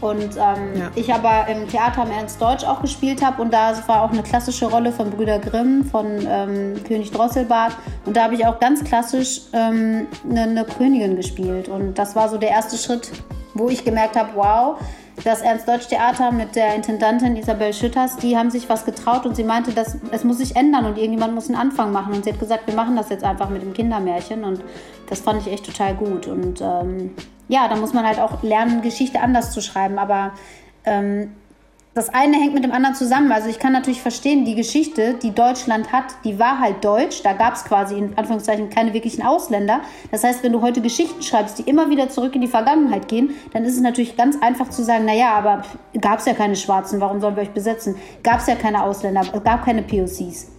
[0.00, 0.90] Und ähm, ja.
[0.96, 4.22] ich aber im Theater am Ernst Deutsch auch gespielt habe und da war auch eine
[4.22, 7.74] klassische Rolle von Brüder Grimm, von ähm, König Drosselbart.
[8.04, 11.68] Und da habe ich auch ganz klassisch ähm, eine, eine Königin gespielt.
[11.68, 13.12] Und das war so der erste Schritt,
[13.54, 14.78] wo ich gemerkt habe, wow,
[15.24, 19.72] das Ernst-Deutsch-Theater mit der Intendantin Isabel Schütters, die haben sich was getraut und sie meinte,
[19.72, 22.12] dass es muss sich ändern und irgendjemand muss einen Anfang machen.
[22.12, 24.62] Und sie hat gesagt, wir machen das jetzt einfach mit dem Kindermärchen und
[25.08, 26.26] das fand ich echt total gut.
[26.26, 27.14] Und ähm,
[27.48, 29.98] ja, da muss man halt auch lernen, Geschichte anders zu schreiben.
[29.98, 30.32] Aber
[30.84, 31.32] ähm,
[31.94, 33.30] das eine hängt mit dem anderen zusammen.
[33.30, 37.22] Also ich kann natürlich verstehen, die Geschichte, die Deutschland hat, die war halt deutsch.
[37.22, 39.80] Da gab es quasi in Anführungszeichen keine wirklichen Ausländer.
[40.10, 43.30] Das heißt, wenn du heute Geschichten schreibst, die immer wieder zurück in die Vergangenheit gehen,
[43.52, 45.62] dann ist es natürlich ganz einfach zu sagen, naja, aber
[46.00, 47.94] gab es ja keine Schwarzen, warum sollen wir euch besetzen?
[48.24, 50.50] Gab es ja keine Ausländer, gab keine POCs.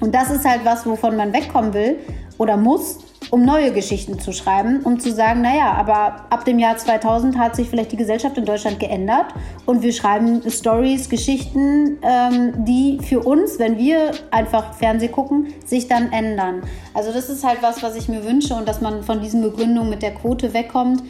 [0.00, 1.98] Und das ist halt was, wovon man wegkommen will
[2.38, 3.00] oder muss,
[3.30, 7.56] um neue Geschichten zu schreiben, um zu sagen, naja, aber ab dem Jahr 2000 hat
[7.56, 9.26] sich vielleicht die Gesellschaft in Deutschland geändert
[9.66, 15.88] und wir schreiben Stories, Geschichten, ähm, die für uns, wenn wir einfach Fernseh gucken, sich
[15.88, 16.62] dann ändern.
[16.94, 19.90] Also das ist halt was, was ich mir wünsche und dass man von diesen Begründungen
[19.90, 21.02] mit der Quote wegkommt,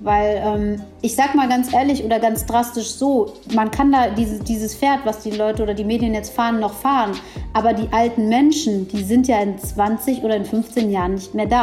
[0.00, 4.40] weil ähm, ich sag mal ganz ehrlich oder ganz drastisch so, man kann da dieses,
[4.40, 7.12] dieses Pferd, was die Leute oder die Medien jetzt fahren, noch fahren,
[7.52, 11.46] aber die alten Menschen, die sind ja in 20 oder in 15 Jahren nicht mehr
[11.46, 11.53] da.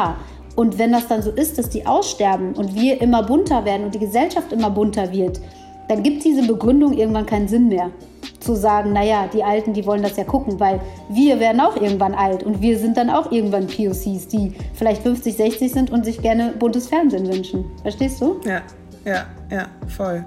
[0.55, 3.95] Und wenn das dann so ist, dass die aussterben und wir immer bunter werden und
[3.95, 5.39] die Gesellschaft immer bunter wird,
[5.87, 7.91] dann gibt diese Begründung irgendwann keinen Sinn mehr.
[8.39, 10.79] Zu sagen, naja, die Alten, die wollen das ja gucken, weil
[11.09, 15.35] wir werden auch irgendwann alt und wir sind dann auch irgendwann POCs, die vielleicht 50,
[15.35, 17.65] 60 sind und sich gerne buntes Fernsehen wünschen.
[17.83, 18.39] Verstehst du?
[18.45, 18.61] Ja,
[19.05, 20.25] ja, ja, voll.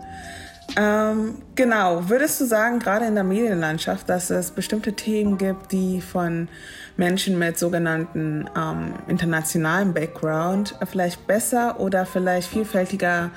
[0.76, 6.00] Ähm, genau, würdest du sagen, gerade in der Medienlandschaft, dass es bestimmte Themen gibt, die
[6.00, 6.48] von
[6.96, 13.30] Menschen mit sogenannten ähm, internationalen Background vielleicht besser oder vielleicht vielfältiger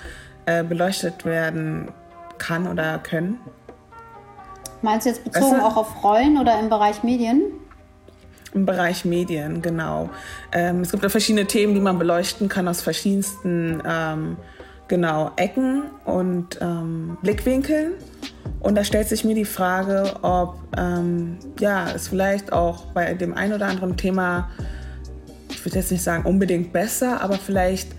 [0.45, 1.89] äh, beleuchtet werden
[2.37, 3.39] kann oder können?
[4.81, 5.65] Meinst du jetzt bezogen weißt du?
[5.65, 7.41] auch auf Rollen oder im Bereich Medien?
[8.53, 10.09] Im Bereich Medien, genau.
[10.51, 14.37] Ähm, es gibt ja verschiedene Themen, die man beleuchten kann aus verschiedensten ähm,
[14.87, 17.93] genau, Ecken und ähm, Blickwinkeln.
[18.59, 23.33] Und da stellt sich mir die Frage, ob ähm, ja, es vielleicht auch bei dem
[23.33, 24.49] einen oder anderen Thema,
[25.49, 27.89] ich würde jetzt nicht sagen unbedingt besser, aber vielleicht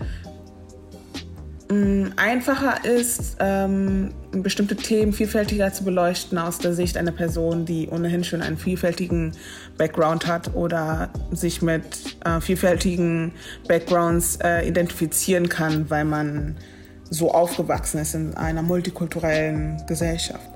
[1.71, 7.89] Mm, einfacher ist, ähm, bestimmte Themen vielfältiger zu beleuchten aus der Sicht einer Person, die
[7.91, 9.33] ohnehin schon einen vielfältigen
[9.77, 11.85] Background hat oder sich mit
[12.25, 13.33] äh, vielfältigen
[13.67, 16.57] Backgrounds äh, identifizieren kann, weil man
[17.11, 20.49] so aufgewachsen ist in einer multikulturellen Gesellschaft.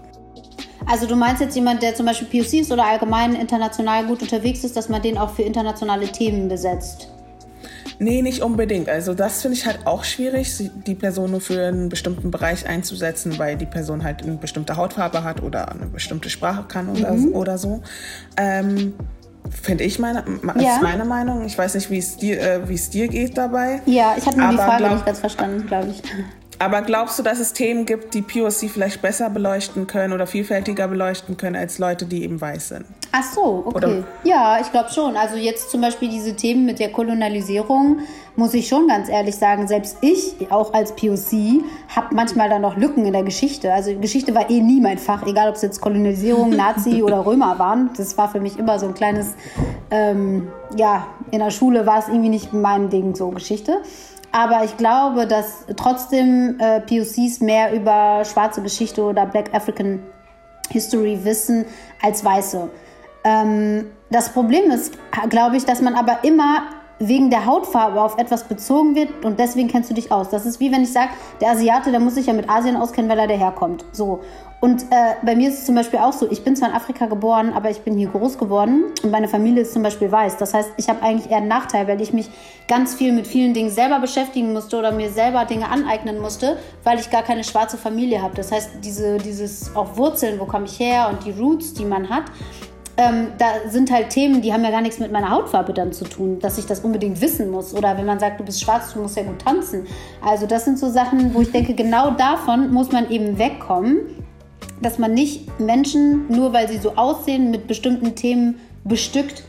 [0.87, 4.65] Also du meinst jetzt jemand, der zum Beispiel POC ist oder allgemein international gut unterwegs
[4.65, 7.09] ist, dass man den auch für internationale Themen besetzt?
[7.99, 8.89] Nee, nicht unbedingt.
[8.89, 13.39] Also das finde ich halt auch schwierig, die Person nur für einen bestimmten Bereich einzusetzen,
[13.39, 17.33] weil die Person halt eine bestimmte Hautfarbe hat oder eine bestimmte Sprache kann oder, mhm.
[17.33, 17.83] oder so.
[18.37, 18.95] Ähm,
[19.51, 20.25] Finde ich meine,
[20.59, 20.77] ja.
[20.77, 21.45] ist meine Meinung.
[21.45, 23.83] Ich weiß nicht, wie es dir, äh, wie es dir geht dabei.
[23.87, 26.03] Ja, ich habe nur die Frage glaub, nicht ganz verstanden, glaube ich.
[26.63, 30.87] Aber glaubst du, dass es Themen gibt, die POC vielleicht besser beleuchten können oder vielfältiger
[30.87, 32.85] beleuchten können als Leute, die eben weiß sind?
[33.11, 33.77] Ach so, okay.
[33.77, 34.05] Oder?
[34.23, 35.17] Ja, ich glaube schon.
[35.17, 37.99] Also jetzt zum Beispiel diese Themen mit der Kolonialisierung,
[38.37, 42.77] muss ich schon ganz ehrlich sagen, selbst ich, auch als POC, habe manchmal da noch
[42.77, 43.73] Lücken in der Geschichte.
[43.73, 47.59] Also Geschichte war eh nie mein Fach, egal ob es jetzt Kolonialisierung, Nazi oder Römer
[47.59, 47.91] waren.
[47.97, 49.35] Das war für mich immer so ein kleines,
[49.91, 50.47] ähm,
[50.77, 53.83] ja, in der Schule war es irgendwie nicht mein Ding, so Geschichte.
[54.33, 60.03] Aber ich glaube, dass trotzdem äh, POCs mehr über schwarze Geschichte oder Black African
[60.71, 61.67] History wissen
[62.03, 62.71] als Weiße.
[63.25, 66.65] Ähm, das Problem ist, glaube ich, dass man aber immer
[66.99, 70.31] wegen der Hautfarbe auf etwas bezogen wird und deswegen kennst du dich aus.
[70.31, 71.11] Das ist wie wenn ich sage,
[71.41, 73.85] der Asiate, der muss sich ja mit Asien auskennen, weil er daherkommt.
[73.93, 74.21] So.
[74.63, 77.07] Und äh, bei mir ist es zum Beispiel auch so, ich bin zwar in Afrika
[77.07, 80.37] geboren, aber ich bin hier groß geworden und meine Familie ist zum Beispiel weiß.
[80.37, 82.31] Das heißt, ich habe eigentlich eher einen Nachteil, weil ich mich
[82.69, 87.01] ganz viel mit vielen Dingen selber beschäftigen musste oder mir selber Dinge aneignen musste, weil
[87.01, 88.37] ich gar keine schwarze Familie habe.
[88.37, 92.09] Das heißt, diese, dieses auch Wurzeln, wo komme ich her und die Roots, die man
[92.09, 92.27] hat,
[92.99, 96.05] ähm, da sind halt Themen, die haben ja gar nichts mit meiner Hautfarbe dann zu
[96.05, 97.75] tun, dass ich das unbedingt wissen muss.
[97.75, 99.89] Oder wenn man sagt, du bist schwarz, du musst ja gut tanzen.
[100.25, 104.22] Also das sind so Sachen, wo ich denke, genau davon muss man eben wegkommen,
[104.81, 109.45] dass man nicht Menschen, nur weil sie so aussehen, mit bestimmten Themen bestückt.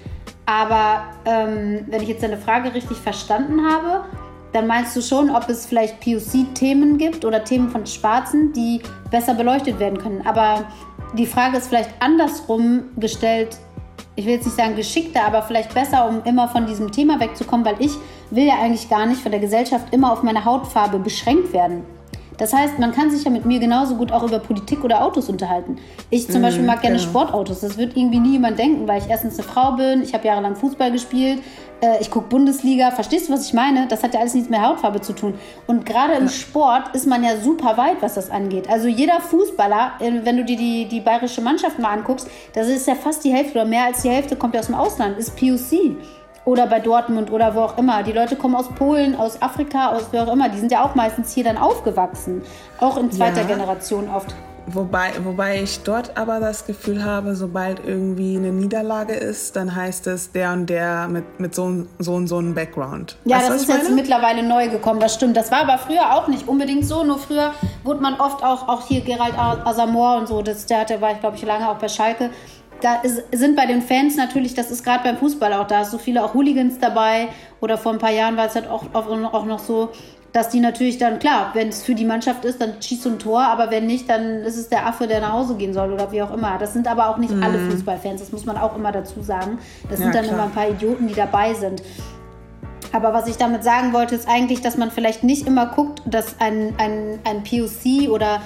[0.45, 4.05] Aber ähm, wenn ich jetzt deine Frage richtig verstanden habe,
[4.51, 9.33] dann meinst du schon, ob es vielleicht POC-Themen gibt oder Themen von Schwarzen, die besser
[9.33, 10.21] beleuchtet werden können.
[10.25, 10.65] Aber
[11.17, 13.57] die Frage ist vielleicht andersrum gestellt,
[14.15, 17.65] ich will jetzt nicht sagen geschickter, aber vielleicht besser, um immer von diesem Thema wegzukommen,
[17.65, 17.91] weil ich
[18.29, 21.83] will ja eigentlich gar nicht von der Gesellschaft immer auf meine Hautfarbe beschränkt werden.
[22.37, 25.29] Das heißt, man kann sich ja mit mir genauso gut auch über Politik oder Autos
[25.29, 25.77] unterhalten.
[26.09, 27.09] Ich zum mm, Beispiel mag gerne genau.
[27.09, 27.61] Sportautos.
[27.61, 30.55] Das wird irgendwie nie jemand denken, weil ich erstens eine Frau bin, ich habe jahrelang
[30.55, 31.41] Fußball gespielt,
[31.81, 32.91] äh, ich gucke Bundesliga.
[32.91, 33.87] Verstehst du, was ich meine?
[33.87, 35.35] Das hat ja alles nichts mit Hautfarbe zu tun.
[35.67, 36.29] Und gerade im ja.
[36.29, 38.69] Sport ist man ja super weit, was das angeht.
[38.69, 42.87] Also jeder Fußballer, äh, wenn du dir die, die bayerische Mannschaft mal anguckst, das ist
[42.87, 45.35] ja fast die Hälfte oder mehr als die Hälfte kommt ja aus dem Ausland, ist
[45.35, 45.97] POC
[46.45, 48.03] oder bei Dortmund oder wo auch immer.
[48.03, 50.49] Die Leute kommen aus Polen, aus Afrika, aus wo auch immer.
[50.49, 52.41] Die sind ja auch meistens hier dann aufgewachsen.
[52.79, 53.47] Auch in zweiter ja.
[53.47, 54.33] Generation oft.
[54.65, 60.07] Wobei, wobei ich dort aber das Gefühl habe, sobald irgendwie eine Niederlage ist, dann heißt
[60.07, 63.17] es der und der mit, mit so, so und so einem Background.
[63.25, 65.35] Ja, weißt das ist jetzt mittlerweile neu gekommen, das stimmt.
[65.35, 67.03] Das war aber früher auch nicht unbedingt so.
[67.03, 67.51] Nur früher
[67.83, 71.19] wurde man oft auch, auch hier Gerald Asamoah und so, das, der, der war ich
[71.19, 72.29] glaube ich lange auch bei Schalke,
[72.83, 75.97] da ist, sind bei den Fans natürlich, das ist gerade beim Fußball auch, da so
[75.97, 77.29] viele auch Hooligans dabei.
[77.61, 79.89] Oder vor ein paar Jahren war es halt auch, auch, auch noch so,
[80.33, 83.19] dass die natürlich dann, klar, wenn es für die Mannschaft ist, dann schießt du ein
[83.19, 86.11] Tor, aber wenn nicht, dann ist es der Affe, der nach Hause gehen soll oder
[86.11, 86.57] wie auch immer.
[86.57, 87.43] Das sind aber auch nicht mhm.
[87.43, 89.59] alle Fußballfans, das muss man auch immer dazu sagen.
[89.89, 90.35] Das ja, sind dann klar.
[90.35, 91.83] immer ein paar Idioten, die dabei sind.
[92.91, 96.39] Aber was ich damit sagen wollte, ist eigentlich, dass man vielleicht nicht immer guckt, dass
[96.39, 98.41] ein, ein, ein POC oder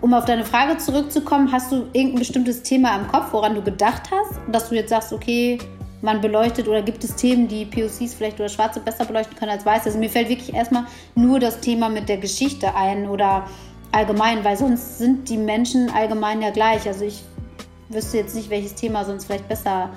[0.00, 4.10] um auf deine Frage zurückzukommen, hast du irgendein bestimmtes Thema im Kopf, woran du gedacht
[4.10, 5.58] hast, dass du jetzt sagst, okay,
[6.00, 9.66] man beleuchtet oder gibt es Themen, die POCs vielleicht oder Schwarze besser beleuchten können als
[9.66, 9.86] Weiße?
[9.86, 10.84] Also mir fällt wirklich erstmal
[11.16, 13.46] nur das Thema mit der Geschichte ein oder
[13.90, 16.86] allgemein, weil sonst sind die Menschen allgemein ja gleich.
[16.86, 17.24] Also ich
[17.88, 19.90] wüsste jetzt nicht, welches Thema sonst vielleicht besser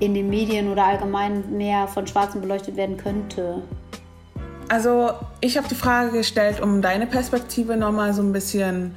[0.00, 3.62] in den Medien oder allgemein mehr von Schwarzen beleuchtet werden könnte.
[4.68, 8.96] Also ich habe die Frage gestellt, um deine Perspektive nochmal so ein bisschen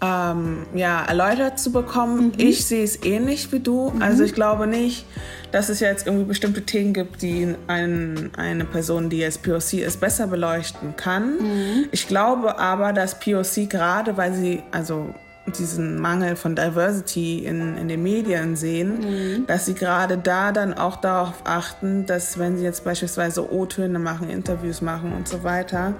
[0.00, 2.26] ähm, ja, erläutert zu bekommen.
[2.26, 2.32] Mhm.
[2.36, 3.90] Ich sehe es ähnlich wie du.
[3.90, 4.02] Mhm.
[4.02, 5.06] Also ich glaube nicht,
[5.50, 10.00] dass es jetzt irgendwie bestimmte Themen gibt, die ein, eine Person, die jetzt POC ist,
[10.00, 11.38] besser beleuchten kann.
[11.38, 11.84] Mhm.
[11.90, 15.14] Ich glaube aber, dass POC gerade, weil sie also
[15.58, 19.46] diesen Mangel von Diversity in, in den Medien sehen, mhm.
[19.46, 24.28] dass sie gerade da dann auch darauf achten, dass wenn sie jetzt beispielsweise O-Töne machen,
[24.28, 25.94] Interviews machen und so weiter,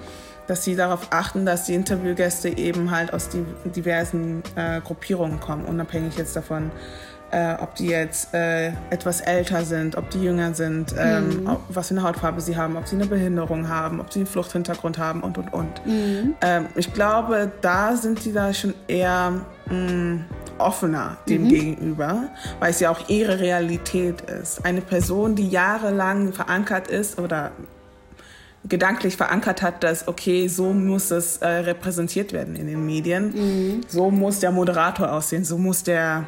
[0.48, 5.64] dass sie darauf achten, dass die Interviewgäste eben halt aus die, diversen äh, Gruppierungen kommen,
[5.66, 6.70] unabhängig jetzt davon,
[7.30, 11.46] äh, ob die jetzt äh, etwas älter sind, ob die jünger sind, ähm, mhm.
[11.46, 14.26] ob, was für eine Hautfarbe sie haben, ob sie eine Behinderung haben, ob sie einen
[14.26, 15.86] Fluchthintergrund haben und und und.
[15.86, 16.34] Mhm.
[16.40, 19.32] Ähm, ich glaube, da sind sie da schon eher
[19.66, 20.24] mh, mm,
[20.56, 21.48] offener dem mhm.
[21.48, 22.28] gegenüber,
[22.60, 24.64] weil es ja auch ihre Realität ist.
[24.64, 27.52] Eine Person, die jahrelang verankert ist oder
[28.66, 33.32] gedanklich verankert hat, dass okay, so muss es äh, repräsentiert werden in den Medien.
[33.32, 33.80] Mhm.
[33.88, 36.26] So muss der Moderator aussehen, so muss der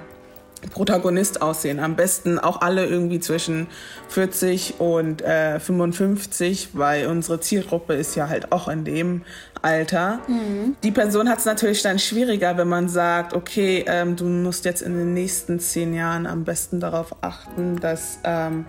[0.69, 1.81] Protagonist aussehen.
[1.81, 3.67] Am besten auch alle irgendwie zwischen
[4.09, 9.23] 40 und äh, 55, weil unsere Zielgruppe ist ja halt auch in dem
[9.63, 10.21] Alter.
[10.29, 10.77] Mhm.
[10.83, 14.83] Die Person hat es natürlich dann schwieriger, wenn man sagt, okay, ähm, du musst jetzt
[14.83, 18.67] in den nächsten zehn Jahren am besten darauf achten, dass ähm,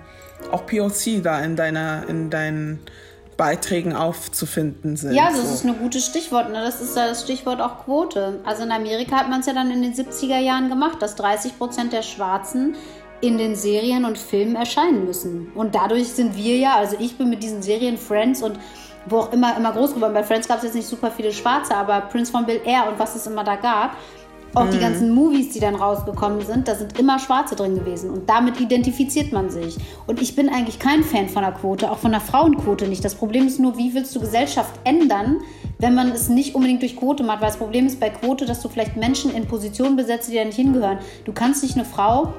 [0.51, 2.79] auch POC da in deiner, in deinen
[3.41, 5.15] Beiträgen aufzufinden sind.
[5.15, 5.53] Ja, das so.
[5.55, 6.51] ist ein gutes Stichwort.
[6.51, 6.61] Ne?
[6.63, 8.39] Das ist das Stichwort auch Quote.
[8.45, 11.57] Also in Amerika hat man es ja dann in den 70er Jahren gemacht, dass 30
[11.57, 12.75] Prozent der Schwarzen
[13.19, 15.51] in den Serien und Filmen erscheinen müssen.
[15.55, 18.59] Und dadurch sind wir ja, also ich bin mit diesen Serien Friends und
[19.07, 20.13] wo auch immer, immer groß geworden.
[20.13, 22.99] Bei Friends gab es jetzt nicht super viele Schwarze, aber Prince von Bill Air und
[22.99, 23.97] was es immer da gab,
[24.53, 24.71] auch mhm.
[24.71, 28.09] die ganzen Movies, die dann rausgekommen sind, da sind immer Schwarze drin gewesen.
[28.09, 29.77] Und damit identifiziert man sich.
[30.07, 33.03] Und ich bin eigentlich kein Fan von der Quote, auch von der Frauenquote nicht.
[33.03, 35.41] Das Problem ist nur, wie willst du Gesellschaft ändern,
[35.79, 37.41] wenn man es nicht unbedingt durch Quote macht?
[37.41, 40.43] Weil das Problem ist bei Quote, dass du vielleicht Menschen in Positionen besetzt, die da
[40.43, 40.99] nicht hingehören.
[41.25, 42.33] Du kannst nicht eine Frau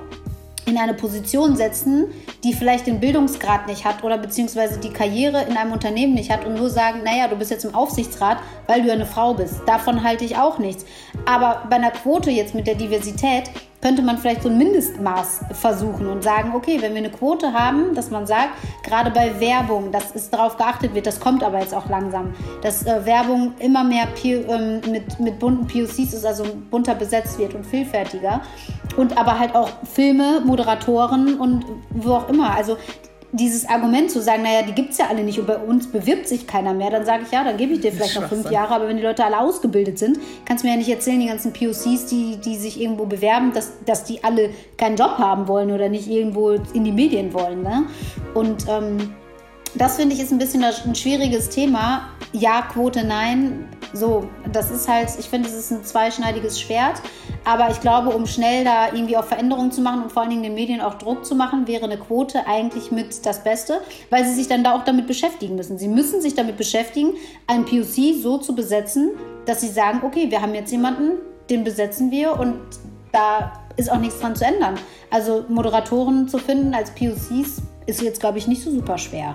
[0.67, 2.07] in eine Position setzen,
[2.45, 6.45] die vielleicht den Bildungsgrad nicht hat oder beziehungsweise die Karriere in einem Unternehmen nicht hat
[6.45, 9.61] und nur sagen, naja, du bist jetzt im Aufsichtsrat, weil du eine Frau bist.
[9.67, 10.85] Davon halte ich auch nichts.
[11.27, 13.51] Aber bei einer Quote jetzt mit der Diversität
[13.83, 17.95] könnte man vielleicht so ein Mindestmaß versuchen und sagen, okay, wenn wir eine Quote haben,
[17.95, 18.51] dass man sagt,
[18.85, 22.87] gerade bei Werbung, dass es darauf geachtet wird, das kommt aber jetzt auch langsam, dass
[22.87, 27.67] äh, Werbung immer mehr ähm, mit, mit bunten POCs ist, also bunter besetzt wird und
[27.67, 28.41] vielfältiger.
[28.97, 32.55] Und aber halt auch Filme, Moderatoren und wo auch immer.
[32.55, 32.77] Also
[33.33, 36.29] dieses Argument zu sagen, naja, die gibt es ja alle nicht und bei uns bewirbt
[36.29, 38.75] sich keiner mehr, dann sage ich, ja, dann gebe ich dir vielleicht noch fünf Jahre,
[38.75, 41.53] aber wenn die Leute alle ausgebildet sind, kannst du mir ja nicht erzählen, die ganzen
[41.53, 45.89] POCs, die, die sich irgendwo bewerben, dass, dass die alle keinen Job haben wollen oder
[45.89, 47.63] nicht irgendwo in die Medien wollen.
[47.63, 47.85] Ne?
[48.35, 49.15] Und ähm,
[49.75, 52.11] das finde ich ist ein bisschen ein schwieriges Thema.
[52.33, 53.69] Ja, Quote, nein.
[53.95, 57.01] So, das ist halt, ich finde, es ist ein zweischneidiges Schwert.
[57.45, 60.45] Aber ich glaube, um schnell da irgendwie auch Veränderungen zu machen und vor allen Dingen
[60.45, 63.81] den Medien auch Druck zu machen, wäre eine Quote eigentlich mit das Beste,
[64.11, 65.77] weil sie sich dann da auch damit beschäftigen müssen.
[65.77, 67.15] Sie müssen sich damit beschäftigen,
[67.47, 69.11] ein POC so zu besetzen,
[69.47, 71.19] dass sie sagen, okay, wir haben jetzt jemanden,
[71.51, 72.61] den besetzen wir und
[73.11, 74.75] da ist auch nichts dran zu ändern.
[75.11, 79.35] Also Moderatoren zu finden als POCs ist jetzt, glaube ich, nicht so super schwer.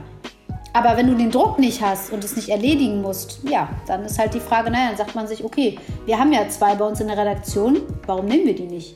[0.78, 4.20] Aber wenn du den Druck nicht hast und es nicht erledigen musst, ja, dann ist
[4.20, 7.02] halt die Frage, naja, dann sagt man sich, okay, wir haben ja zwei bei uns
[7.02, 8.96] in der Redaktion, warum nehmen wir die nicht?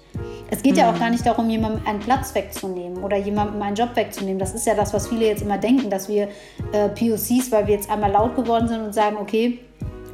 [0.51, 0.77] Es geht mhm.
[0.77, 0.99] ja auch mhm.
[0.99, 4.37] gar nicht darum, jemandem einen Platz wegzunehmen oder jemandem einen Job wegzunehmen.
[4.37, 6.27] Das ist ja das, was viele jetzt immer denken, dass wir
[6.71, 9.57] äh, POCs, weil wir jetzt einmal laut geworden sind und sagen, okay,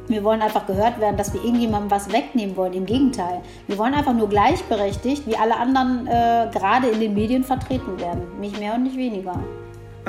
[0.06, 2.72] wir wollen einfach gehört werden, dass wir irgendjemandem was wegnehmen wollen.
[2.72, 3.42] Im Gegenteil.
[3.66, 8.40] Wir wollen einfach nur gleichberechtigt, wie alle anderen äh, gerade in den Medien vertreten werden.
[8.40, 9.38] Nicht mehr und nicht weniger.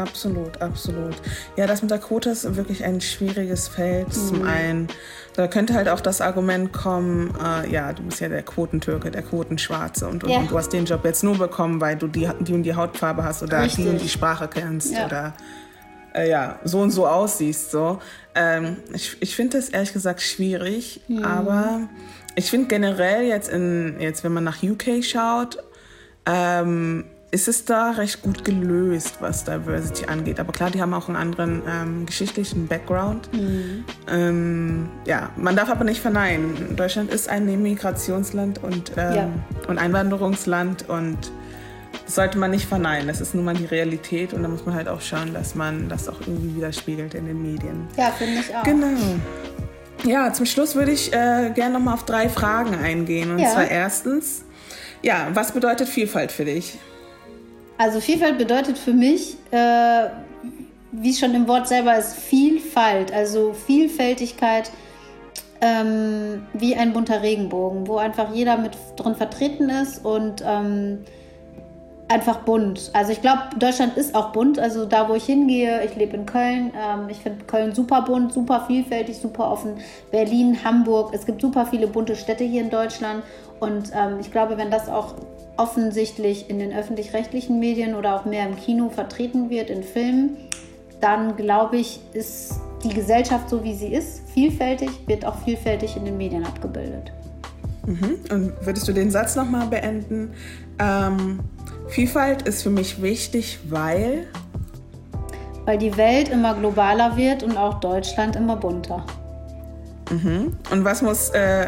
[0.01, 1.15] Absolut, absolut.
[1.55, 4.07] Ja, das mit der Quote ist wirklich ein schwieriges Feld.
[4.07, 4.11] Mhm.
[4.11, 4.87] Zum einen,
[5.35, 9.23] da könnte halt auch das Argument kommen, äh, ja, du bist ja der Quotentürke, der
[9.23, 10.39] Quotenschwarze und, und, ja.
[10.39, 13.23] und, du hast den Job jetzt nur bekommen, weil du die, die und die Hautfarbe
[13.23, 13.85] hast oder Richtig.
[13.85, 15.05] die und die Sprache kennst ja.
[15.05, 15.33] oder
[16.13, 17.71] äh, ja, so und so aussiehst.
[17.71, 17.99] So.
[18.35, 21.23] Ähm, ich ich finde das ehrlich gesagt schwierig, mhm.
[21.23, 21.81] aber
[22.35, 25.57] ich finde generell jetzt, in, jetzt, wenn man nach UK schaut,
[26.25, 30.39] ähm, ist es da recht gut gelöst, was Diversity angeht.
[30.39, 33.31] Aber klar, die haben auch einen anderen ähm, geschichtlichen Background.
[33.33, 33.85] Mhm.
[34.09, 36.75] Ähm, ja, man darf aber nicht verneinen.
[36.75, 39.29] Deutschland ist ein Migrationsland und, ähm, ja.
[39.67, 41.31] und Einwanderungsland und
[42.05, 43.07] das sollte man nicht verneinen.
[43.07, 45.87] Das ist nun mal die Realität und da muss man halt auch schauen, dass man
[45.89, 47.87] das auch irgendwie widerspiegelt in den Medien.
[47.95, 48.63] Ja, finde ich auch.
[48.63, 48.87] Genau.
[50.03, 53.31] Ja, zum Schluss würde ich äh, gerne noch mal auf drei Fragen eingehen.
[53.31, 53.49] Und ja.
[53.49, 54.43] zwar erstens,
[55.03, 56.79] ja, was bedeutet Vielfalt für dich?
[57.79, 60.09] Also Vielfalt bedeutet für mich, äh,
[60.91, 64.69] wie es schon im Wort selber ist, Vielfalt, also Vielfältigkeit
[65.61, 71.05] ähm, wie ein bunter Regenbogen, wo einfach jeder mit drin vertreten ist und ähm,
[72.09, 72.91] einfach bunt.
[72.91, 74.59] Also ich glaube, Deutschland ist auch bunt.
[74.59, 76.73] Also da, wo ich hingehe, ich lebe in Köln.
[76.75, 79.77] Ähm, ich finde Köln super bunt, super vielfältig, super offen.
[80.11, 81.13] Berlin, Hamburg.
[81.13, 83.23] Es gibt super viele bunte Städte hier in Deutschland.
[83.61, 85.15] Und ähm, ich glaube, wenn das auch
[85.59, 90.37] offensichtlich in den öffentlich-rechtlichen Medien oder auch mehr im Kino vertreten wird, in Filmen,
[91.01, 96.05] dann glaube ich, ist die Gesellschaft so, wie sie ist, vielfältig, wird auch vielfältig in
[96.05, 97.11] den Medien abgebildet.
[97.85, 98.19] Mhm.
[98.31, 100.31] Und würdest du den Satz nochmal beenden?
[100.79, 101.39] Ähm,
[101.89, 104.27] Vielfalt ist für mich wichtig, weil...
[105.65, 109.05] Weil die Welt immer globaler wird und auch Deutschland immer bunter.
[110.09, 110.53] Mhm.
[110.71, 111.67] Und was muss äh,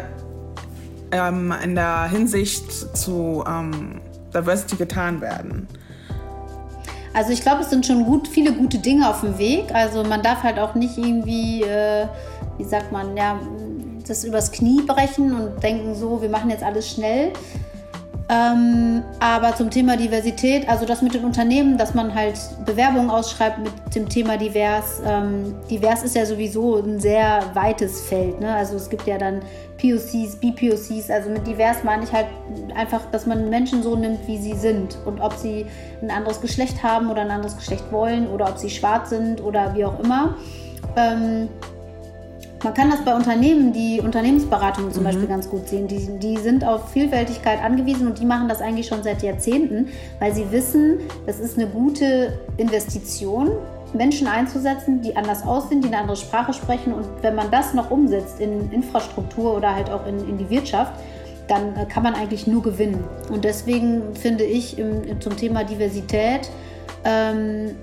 [1.12, 4.00] ähm, in der Hinsicht zu ähm,
[4.34, 5.68] Diversity getan werden?
[7.14, 9.74] Also ich glaube, es sind schon gut, viele gute Dinge auf dem Weg.
[9.74, 12.06] Also man darf halt auch nicht irgendwie, äh,
[12.56, 13.38] wie sagt man, ja,
[14.06, 17.32] das übers Knie brechen und denken so, wir machen jetzt alles schnell.
[18.32, 23.58] Ähm, aber zum Thema Diversität, also das mit den Unternehmen, dass man halt Bewerbungen ausschreibt
[23.58, 25.02] mit dem Thema divers.
[25.04, 28.40] Ähm, divers ist ja sowieso ein sehr weites Feld.
[28.40, 28.54] Ne?
[28.54, 29.40] Also es gibt ja dann
[29.78, 31.10] POCs, BPOCs.
[31.10, 32.28] Also mit divers meine ich halt
[32.74, 34.96] einfach, dass man Menschen so nimmt, wie sie sind.
[35.04, 35.66] Und ob sie
[36.00, 39.74] ein anderes Geschlecht haben oder ein anderes Geschlecht wollen oder ob sie schwarz sind oder
[39.74, 40.36] wie auch immer.
[40.96, 41.48] Ähm,
[42.62, 45.06] man kann das bei Unternehmen, die Unternehmensberatungen zum mhm.
[45.06, 45.88] Beispiel ganz gut sehen.
[45.88, 49.88] Die, die sind auf Vielfältigkeit angewiesen und die machen das eigentlich schon seit Jahrzehnten,
[50.18, 53.50] weil sie wissen, das ist eine gute Investition,
[53.94, 56.94] Menschen einzusetzen, die anders aussehen, die eine andere Sprache sprechen.
[56.94, 60.92] Und wenn man das noch umsetzt in Infrastruktur oder halt auch in, in die Wirtschaft,
[61.48, 63.04] dann äh, kann man eigentlich nur gewinnen.
[63.30, 66.50] Und deswegen finde ich im, zum Thema Diversität,
[67.04, 67.74] ähm,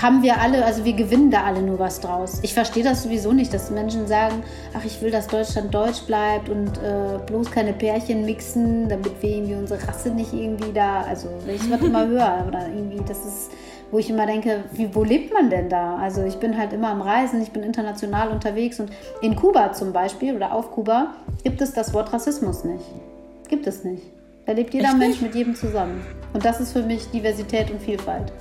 [0.00, 2.40] haben wir alle, also wir gewinnen da alle nur was draus.
[2.42, 4.42] Ich verstehe das sowieso nicht, dass Menschen sagen,
[4.74, 9.30] ach, ich will, dass Deutschland deutsch bleibt und äh, bloß keine Pärchen mixen, damit wir
[9.30, 13.50] irgendwie unsere Rasse nicht irgendwie da, also ich das immer höre, oder irgendwie, das ist,
[13.90, 15.96] wo ich immer denke, wie, wo lebt man denn da?
[15.96, 18.90] Also ich bin halt immer am Reisen, ich bin international unterwegs und
[19.20, 21.14] in Kuba zum Beispiel oder auf Kuba
[21.44, 22.84] gibt es das Wort Rassismus nicht.
[23.48, 24.02] Gibt es nicht.
[24.46, 26.04] Da lebt jeder Echt Mensch mit jedem zusammen.
[26.32, 28.32] Und das ist für mich Diversität und Vielfalt.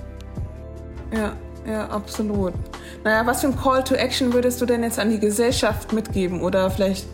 [1.14, 1.34] Ja,
[1.68, 2.54] ja, absolut.
[3.04, 6.42] Naja, was für ein Call to Action würdest du denn jetzt an die Gesellschaft mitgeben?
[6.42, 7.06] Oder vielleicht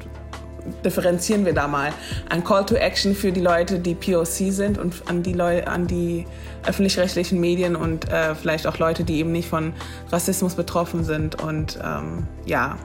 [0.83, 1.91] differenzieren wir da mal.
[2.29, 6.25] Ein Call to Action für die Leute, die POC sind und an die, die
[6.65, 9.73] öffentlich-rechtlichen Medien und äh, vielleicht auch Leute, die eben nicht von
[10.11, 12.77] Rassismus betroffen sind und ähm, ja,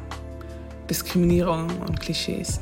[0.88, 2.60] Diskriminierung und Klischees.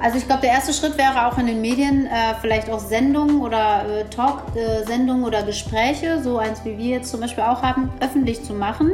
[0.00, 3.40] Also ich glaube, der erste Schritt wäre auch in den Medien äh, vielleicht auch Sendungen
[3.40, 7.90] oder äh, Talk-Sendungen äh, oder Gespräche, so eins wie wir jetzt zum Beispiel auch haben,
[8.00, 8.92] öffentlich zu machen.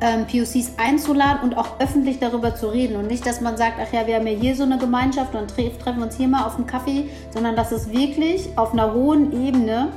[0.00, 2.96] Ähm, POCs einzuladen und auch öffentlich darüber zu reden.
[2.96, 5.48] Und nicht, dass man sagt, ach ja, wir haben ja hier so eine Gemeinschaft und
[5.48, 9.32] tre treffen uns hier mal auf einen Kaffee, sondern dass es wirklich auf einer hohen
[9.46, 9.92] Ebene,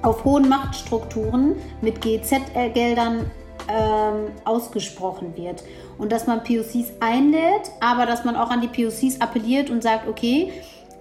[0.00, 3.30] auf hohen Machtstrukturen mit GZ-Geldern
[3.68, 5.64] ähm, ausgesprochen wird.
[5.98, 10.08] Und dass man POCs einlädt, aber dass man auch an die POCs appelliert und sagt,
[10.08, 10.52] okay,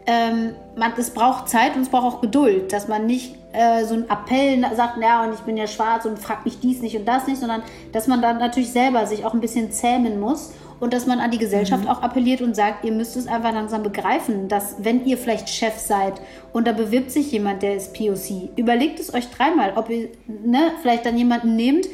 [0.07, 3.95] ähm, man, es braucht Zeit und es braucht auch Geduld, dass man nicht äh, so
[3.95, 7.05] einen Appell sagt, ja, und ich bin ja schwarz und frag mich dies nicht und
[7.05, 10.93] das nicht, sondern dass man dann natürlich selber sich auch ein bisschen zähmen muss und
[10.93, 11.89] dass man an die Gesellschaft mhm.
[11.89, 15.77] auch appelliert und sagt, ihr müsst es einfach langsam begreifen, dass wenn ihr vielleicht Chef
[15.77, 16.21] seid
[16.53, 20.71] und da bewirbt sich jemand, der ist POC, überlegt es euch dreimal, ob ihr ne,
[20.81, 21.87] vielleicht dann jemanden nehmt,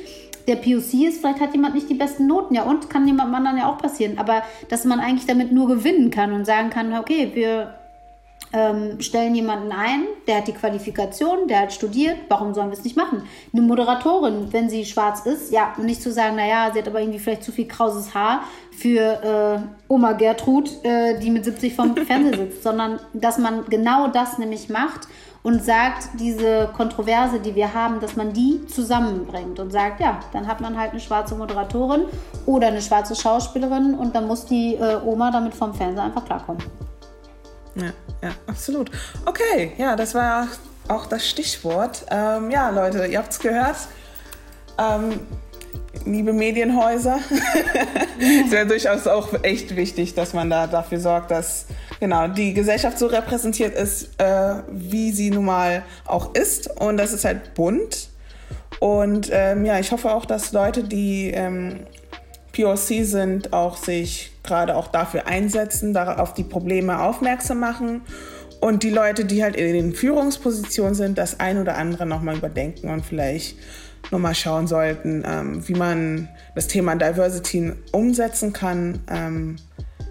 [0.47, 2.89] der POC ist, vielleicht hat jemand nicht die besten Noten, ja, und?
[2.89, 6.45] Kann jemand anderen ja auch passieren, aber dass man eigentlich damit nur gewinnen kann und
[6.45, 7.75] sagen kann, okay, wir
[8.53, 12.83] ähm, stellen jemanden ein, der hat die Qualifikation, der hat studiert, warum sollen wir es
[12.83, 13.23] nicht machen?
[13.53, 16.99] Eine Moderatorin, wenn sie schwarz ist, ja, und nicht zu sagen, naja, sie hat aber
[16.99, 18.99] irgendwie vielleicht zu viel krauses Haar für
[19.61, 24.37] äh, Oma Gertrud, äh, die mit 70 vom Fernseher sitzt, sondern dass man genau das
[24.37, 25.07] nämlich macht
[25.43, 30.47] und sagt, diese Kontroverse, die wir haben, dass man die zusammenbringt und sagt, ja, dann
[30.47, 32.05] hat man halt eine schwarze Moderatorin
[32.45, 36.61] oder eine schwarze Schauspielerin und dann muss die äh, Oma damit vom Fernseher einfach klarkommen.
[37.75, 38.91] Ja, ja, absolut.
[39.25, 40.47] Okay, ja, das war
[40.87, 42.05] auch das Stichwort.
[42.11, 43.77] Ähm, ja, Leute, ihr habt es gehört.
[44.77, 45.19] Ähm,
[46.05, 47.19] liebe Medienhäuser,
[48.45, 51.65] es wäre durchaus auch echt wichtig, dass man da dafür sorgt, dass
[51.99, 56.69] genau die Gesellschaft so repräsentiert ist, äh, wie sie nun mal auch ist.
[56.79, 58.09] Und das ist halt bunt.
[58.79, 61.81] Und ähm, ja, ich hoffe auch, dass Leute, die ähm,
[62.53, 68.01] POC sind, auch sich gerade auch dafür einsetzen, auf die Probleme aufmerksam machen
[68.59, 72.89] und die Leute, die halt in den Führungspositionen sind, das ein oder andere nochmal überdenken
[72.89, 73.55] und vielleicht
[74.11, 79.55] nochmal schauen sollten, ähm, wie man das Thema Diversity umsetzen kann ähm,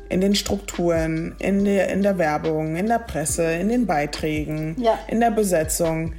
[0.08, 4.98] in den Strukturen, in der, in der Werbung, in der Presse, in den Beiträgen, ja.
[5.06, 6.14] in der Besetzung.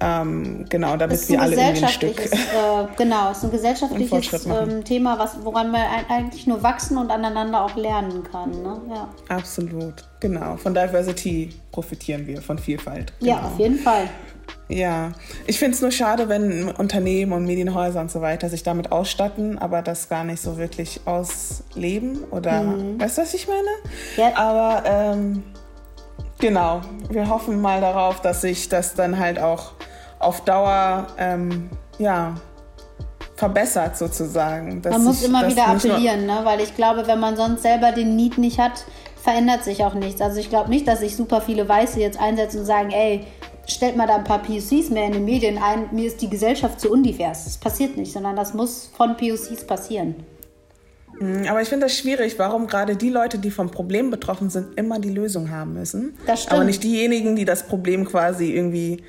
[0.00, 2.18] Ähm, genau, damit wir alle irgendwie ein Stück.
[2.20, 2.36] Äh,
[2.96, 7.64] genau, es ist ein gesellschaftliches ähm, Thema, was, woran man eigentlich nur wachsen und aneinander
[7.64, 8.50] auch lernen kann.
[8.50, 8.80] Ne?
[8.90, 9.08] Ja.
[9.28, 10.56] Absolut, genau.
[10.56, 13.12] Von Diversity profitieren wir, von Vielfalt.
[13.20, 13.32] Genau.
[13.32, 14.08] Ja, auf jeden Fall.
[14.72, 15.12] Ja,
[15.46, 19.58] ich finde es nur schade, wenn Unternehmen und Medienhäuser und so weiter sich damit ausstatten,
[19.58, 22.98] aber das gar nicht so wirklich ausleben oder mhm.
[22.98, 23.68] weißt du, was ich meine?
[24.16, 24.36] Ja.
[24.36, 25.42] Aber ähm,
[26.38, 29.72] genau, wir hoffen mal darauf, dass sich das dann halt auch
[30.18, 31.68] auf Dauer ähm,
[31.98, 32.34] ja,
[33.36, 34.80] verbessert sozusagen.
[34.88, 36.40] man muss immer wieder appellieren, ne?
[36.44, 38.86] weil ich glaube, wenn man sonst selber den Need nicht hat,
[39.22, 40.20] verändert sich auch nichts.
[40.22, 43.26] Also ich glaube nicht, dass sich super viele Weiße jetzt einsetzen und sagen, ey,
[43.66, 46.80] stellt mal da ein paar POCs mehr in den Medien ein, mir ist die Gesellschaft
[46.80, 47.44] zu undivers.
[47.44, 50.16] Das passiert nicht, sondern das muss von POCs passieren.
[51.18, 54.78] Mhm, aber ich finde das schwierig, warum gerade die Leute, die vom Problem betroffen sind,
[54.78, 56.16] immer die Lösung haben müssen.
[56.26, 56.54] Das stimmt.
[56.54, 59.02] Aber nicht diejenigen, die das Problem quasi irgendwie,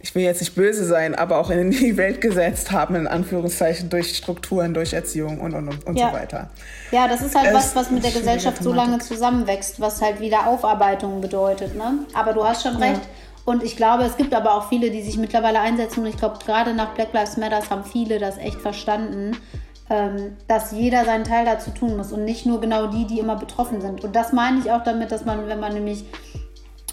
[0.00, 3.90] ich will jetzt nicht böse sein, aber auch in die Welt gesetzt haben, in Anführungszeichen,
[3.90, 6.10] durch Strukturen, durch Erziehung und, und, und, und ja.
[6.10, 6.50] so weiter.
[6.90, 10.20] Ja, das ist halt es was, was mit der Gesellschaft so lange zusammenwächst, was halt
[10.20, 11.76] wieder Aufarbeitung bedeutet.
[11.76, 12.00] Ne?
[12.14, 13.02] Aber du hast schon recht.
[13.02, 13.17] Ja.
[13.48, 16.00] Und ich glaube, es gibt aber auch viele, die sich mittlerweile einsetzen.
[16.00, 19.38] Und ich glaube, gerade nach Black Lives Matter haben viele das echt verstanden,
[19.88, 23.36] ähm, dass jeder seinen Teil dazu tun muss und nicht nur genau die, die immer
[23.36, 24.04] betroffen sind.
[24.04, 26.04] Und das meine ich auch damit, dass man, wenn man nämlich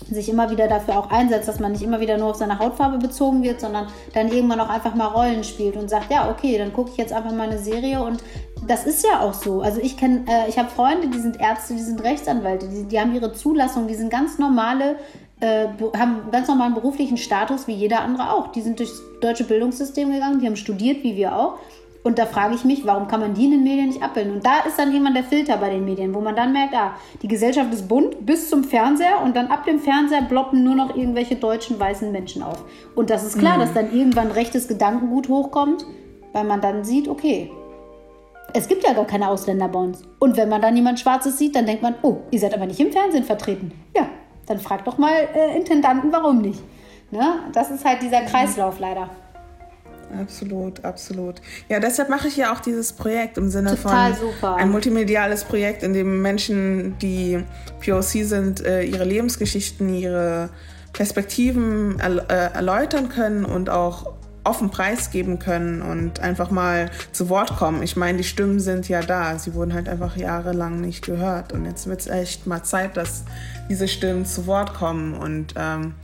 [0.10, 3.00] sich immer wieder dafür auch einsetzt, dass man nicht immer wieder nur auf seine Hautfarbe
[3.00, 6.72] bezogen wird, sondern dann irgendwann auch einfach mal Rollen spielt und sagt, ja, okay, dann
[6.72, 8.24] gucke ich jetzt einfach mal eine Serie und
[8.66, 9.62] das ist ja auch so.
[9.62, 13.00] Also ich kenne, äh, ich habe Freunde, die sind Ärzte, die sind Rechtsanwälte, die, die
[13.00, 14.96] haben ihre Zulassung, die sind ganz normale
[15.46, 15.68] äh,
[15.98, 18.48] haben ganz normalen beruflichen Status wie jeder andere auch.
[18.52, 21.60] Die sind durchs deutsche Bildungssystem gegangen, die haben studiert wie wir auch.
[22.04, 24.36] Und da frage ich mich, warum kann man die in den Medien nicht abbilden?
[24.36, 26.94] Und da ist dann jemand der Filter bei den Medien, wo man dann merkt, ah,
[27.24, 30.96] die Gesellschaft ist bunt bis zum Fernseher und dann ab dem Fernseher ploppen nur noch
[30.96, 32.64] irgendwelche deutschen weißen Menschen auf.
[32.94, 33.62] Und das ist klar, mhm.
[33.62, 35.84] dass dann irgendwann rechtes Gedankengut hochkommt,
[36.32, 37.52] weil man dann sieht, okay,
[38.54, 40.04] es gibt ja gar keine Ausländer bei uns.
[40.20, 42.80] Und wenn man dann jemand Schwarzes sieht, dann denkt man, oh, ihr seid aber nicht
[42.80, 43.72] im Fernsehen vertreten.
[43.98, 44.08] Ja,
[44.46, 46.62] dann frag doch mal äh, Intendanten, warum nicht.
[47.12, 47.40] Ne?
[47.54, 49.10] Das ist halt dieser Kreislauf leider.
[50.20, 51.42] Absolut, absolut.
[51.68, 54.56] Ja, deshalb mache ich ja auch dieses Projekt im Sinne Total von super.
[54.56, 57.44] ein multimediales Projekt, in dem Menschen, die
[57.84, 60.50] POC sind, äh, ihre Lebensgeschichten, ihre
[60.94, 62.22] Perspektiven äh,
[62.54, 64.14] erläutern können und auch
[64.46, 67.84] offen preisgeben können und einfach mal zu Wort kommen.
[67.84, 69.38] Ich meine, die Stimmen sind ja da.
[69.40, 71.52] Sie wurden halt einfach jahrelang nicht gehört.
[71.54, 73.26] Und jetzt wird es echt mal Zeit, dass
[73.70, 75.96] diese Stimmen zu Wort kommen und ähm,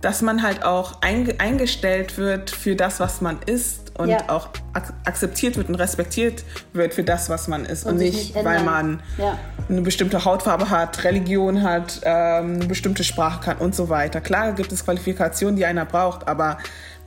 [0.00, 4.28] dass man halt auch eingestellt wird für das, was man ist und ja.
[4.28, 8.34] auch ak akzeptiert wird und respektiert wird für das, was man ist und, und nicht,
[8.34, 9.36] nicht weil man ja.
[9.68, 14.20] eine bestimmte Hautfarbe hat, Religion hat, ähm, eine bestimmte Sprache kann und so weiter.
[14.20, 16.58] Klar gibt es Qualifikationen, die einer braucht, aber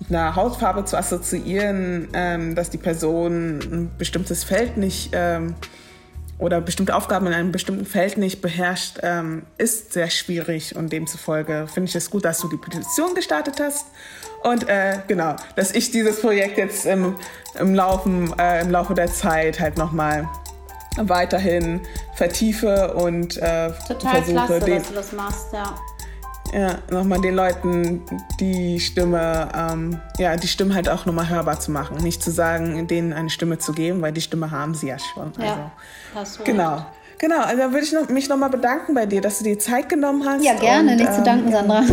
[0.10, 5.56] einer Hautfarbe zu assoziieren, ähm, dass die Person ein bestimmtes Feld nicht ähm,
[6.38, 11.68] oder bestimmte Aufgaben in einem bestimmten Feld nicht beherrscht, ähm, ist sehr schwierig und demzufolge
[11.72, 13.86] finde ich es gut, dass du die Petition gestartet hast.
[14.44, 17.16] Und äh, genau, dass ich dieses Projekt jetzt im,
[17.60, 20.28] im, Laufen, äh, im Laufe der Zeit halt nochmal
[20.98, 21.82] weiterhin
[22.16, 25.76] vertiefe und äh, Total versuche, klasse, den, dass du das machst, ja
[26.54, 28.02] ja, nochmal den Leuten
[28.40, 31.98] die Stimme, ähm, ja, die Stimme halt auch nochmal hörbar zu machen.
[31.98, 35.32] Nicht zu sagen, denen eine Stimme zu geben, weil die Stimme haben sie ja schon.
[35.40, 35.72] Ja,
[36.16, 36.76] also, genau.
[36.76, 36.86] Recht.
[37.22, 39.90] Genau, also da würde ich noch, mich nochmal bedanken bei dir, dass du dir Zeit
[39.90, 40.44] genommen hast.
[40.44, 41.84] Ja, gerne, und, nicht ähm, zu danken, Sandra.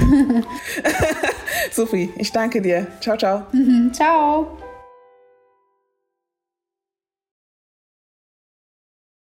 [1.71, 2.87] Sophie, ich danke dir.
[3.01, 3.43] Ciao, ciao.
[3.93, 4.68] ciao.